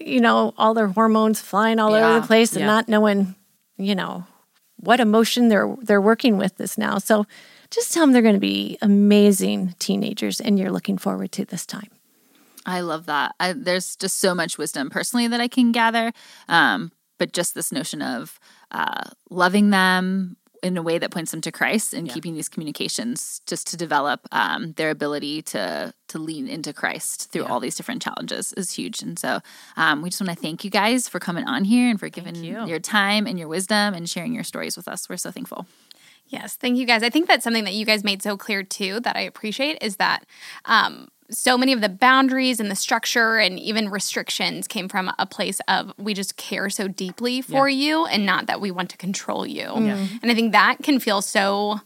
you 0.00 0.20
know, 0.20 0.54
all 0.58 0.74
their 0.74 0.88
hormones 0.88 1.40
flying 1.40 1.78
all 1.78 1.94
over 1.94 2.20
the 2.20 2.26
place 2.26 2.50
and 2.54 2.62
yeah. 2.62 2.66
not 2.66 2.88
knowing, 2.88 3.36
you 3.78 3.94
know, 3.94 4.26
what 4.78 4.98
emotion 4.98 5.46
they're 5.46 5.72
they're 5.82 6.00
working 6.00 6.36
with 6.36 6.56
this 6.56 6.76
now. 6.76 6.98
So 6.98 7.26
just 7.70 7.94
tell 7.94 8.02
them 8.02 8.12
they're 8.12 8.22
going 8.22 8.34
to 8.34 8.40
be 8.40 8.76
amazing 8.82 9.76
teenagers 9.78 10.40
and 10.40 10.58
you're 10.58 10.72
looking 10.72 10.98
forward 10.98 11.30
to 11.32 11.44
this 11.44 11.64
time. 11.64 11.90
I 12.66 12.80
love 12.80 13.06
that. 13.06 13.36
I, 13.38 13.52
there's 13.52 13.94
just 13.94 14.18
so 14.18 14.34
much 14.34 14.58
wisdom 14.58 14.90
personally 14.90 15.28
that 15.28 15.40
I 15.40 15.46
can 15.46 15.70
gather. 15.70 16.12
Um, 16.48 16.90
but 17.20 17.32
just 17.32 17.54
this 17.54 17.70
notion 17.70 18.02
of 18.02 18.40
uh, 18.70 19.10
loving 19.30 19.70
them 19.70 20.36
in 20.62 20.76
a 20.76 20.82
way 20.82 20.98
that 20.98 21.10
points 21.10 21.30
them 21.30 21.40
to 21.40 21.52
Christ 21.52 21.94
and 21.94 22.08
keeping 22.08 22.34
these 22.34 22.48
communications 22.48 23.40
just 23.46 23.66
to 23.68 23.76
develop 23.76 24.28
um, 24.32 24.72
their 24.72 24.90
ability 24.90 25.42
to 25.42 25.94
to 26.08 26.18
lean 26.18 26.48
into 26.48 26.72
Christ 26.72 27.30
through 27.32 27.46
all 27.46 27.60
these 27.60 27.76
different 27.76 28.02
challenges 28.02 28.52
is 28.54 28.72
huge. 28.72 29.00
And 29.00 29.18
so 29.18 29.40
um, 29.76 30.02
we 30.02 30.10
just 30.10 30.20
want 30.20 30.36
to 30.36 30.42
thank 30.42 30.64
you 30.64 30.70
guys 30.70 31.08
for 31.08 31.20
coming 31.20 31.46
on 31.46 31.64
here 31.64 31.88
and 31.88 31.98
for 31.98 32.08
giving 32.08 32.34
you. 32.34 32.66
your 32.66 32.80
time 32.80 33.26
and 33.26 33.38
your 33.38 33.48
wisdom 33.48 33.94
and 33.94 34.08
sharing 34.08 34.34
your 34.34 34.44
stories 34.44 34.76
with 34.76 34.88
us. 34.88 35.08
We're 35.08 35.16
so 35.16 35.30
thankful. 35.30 35.66
Yes, 36.26 36.56
thank 36.56 36.76
you 36.78 36.86
guys. 36.86 37.02
I 37.02 37.10
think 37.10 37.26
that's 37.26 37.42
something 37.42 37.64
that 37.64 37.74
you 37.74 37.84
guys 37.84 38.04
made 38.04 38.22
so 38.22 38.36
clear 38.36 38.62
too 38.62 39.00
that 39.00 39.16
I 39.16 39.20
appreciate 39.20 39.78
is 39.82 39.96
that 39.96 40.26
um, 40.64 41.08
so 41.30 41.56
many 41.56 41.72
of 41.72 41.80
the 41.80 41.88
boundaries 41.88 42.60
and 42.60 42.70
the 42.70 42.76
structure 42.76 43.38
and 43.38 43.58
even 43.58 43.88
restrictions 43.88 44.66
came 44.66 44.88
from 44.88 45.12
a 45.18 45.26
place 45.26 45.60
of 45.68 45.92
we 45.96 46.12
just 46.12 46.36
care 46.36 46.68
so 46.70 46.88
deeply 46.88 47.40
for 47.40 47.68
you 47.68 48.04
and 48.06 48.26
not 48.26 48.46
that 48.46 48.60
we 48.60 48.70
want 48.70 48.90
to 48.90 48.96
control 48.96 49.46
you. 49.46 49.66
And 50.22 50.30
I 50.30 50.34
think 50.34 50.52
that 50.52 50.78
can 50.82 50.98
feel 50.98 51.22
so 51.22 51.80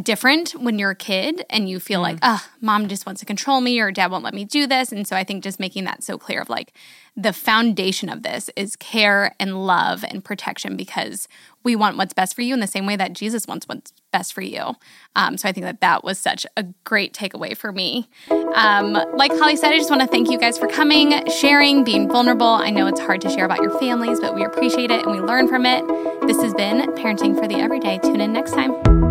different 0.00 0.52
when 0.52 0.78
you're 0.78 0.90
a 0.90 0.96
kid 0.96 1.44
and 1.48 1.68
you 1.68 1.78
feel 1.78 2.00
like, 2.00 2.18
oh, 2.22 2.44
mom 2.60 2.88
just 2.88 3.06
wants 3.06 3.20
to 3.20 3.26
control 3.26 3.60
me 3.60 3.78
or 3.78 3.92
dad 3.92 4.10
won't 4.10 4.24
let 4.24 4.34
me 4.34 4.44
do 4.44 4.66
this. 4.66 4.90
And 4.90 5.06
so 5.06 5.14
I 5.14 5.22
think 5.22 5.44
just 5.44 5.60
making 5.60 5.84
that 5.84 6.02
so 6.02 6.18
clear 6.18 6.40
of 6.40 6.48
like 6.48 6.72
the 7.16 7.32
foundation 7.32 8.08
of 8.08 8.24
this 8.24 8.50
is 8.56 8.74
care 8.74 9.36
and 9.38 9.64
love 9.64 10.04
and 10.04 10.24
protection 10.24 10.76
because 10.76 11.28
we 11.62 11.76
want 11.76 11.96
what's 11.96 12.12
best 12.12 12.34
for 12.34 12.42
you 12.42 12.54
in 12.54 12.60
the 12.60 12.66
same 12.66 12.86
way 12.86 12.96
that 12.96 13.12
Jesus 13.12 13.46
wants 13.46 13.66
what's 13.68 13.92
best 14.10 14.32
for 14.32 14.42
you. 14.42 14.74
Um, 15.14 15.36
so 15.36 15.48
I 15.48 15.52
think 15.52 15.64
that 15.64 15.80
that 15.80 16.02
was 16.02 16.18
such 16.18 16.44
a 16.56 16.64
great 16.82 17.14
takeaway 17.14 17.56
for 17.56 17.70
me. 17.70 18.08
Um, 18.30 18.94
like 19.14 19.30
Holly 19.30 19.56
said, 19.56 19.72
I 19.72 19.78
just 19.78 19.90
want 19.90 20.02
to 20.02 20.08
thank 20.08 20.28
you 20.28 20.38
guys 20.38 20.58
for 20.58 20.66
coming, 20.66 21.24
sharing, 21.30 21.84
being 21.84 22.08
vulnerable. 22.08 22.46
I 22.46 22.70
know 22.70 22.88
it's 22.88 23.00
hard 23.00 23.20
to 23.22 23.30
share 23.30 23.44
about 23.44 23.62
your 23.62 23.78
families, 23.78 24.18
but 24.18 24.34
we 24.34 24.44
appreciate 24.44 24.90
it 24.90 25.06
and 25.06 25.12
we 25.12 25.20
learn 25.20 25.46
from 25.46 25.64
it. 25.66 25.86
This 26.26 26.42
has 26.42 26.52
been 26.52 26.92
Parenting 26.94 27.38
for 27.38 27.46
the 27.46 27.60
Everyday. 27.60 27.98
Tune 27.98 28.20
in 28.20 28.32
next 28.32 28.52
time. 28.52 29.03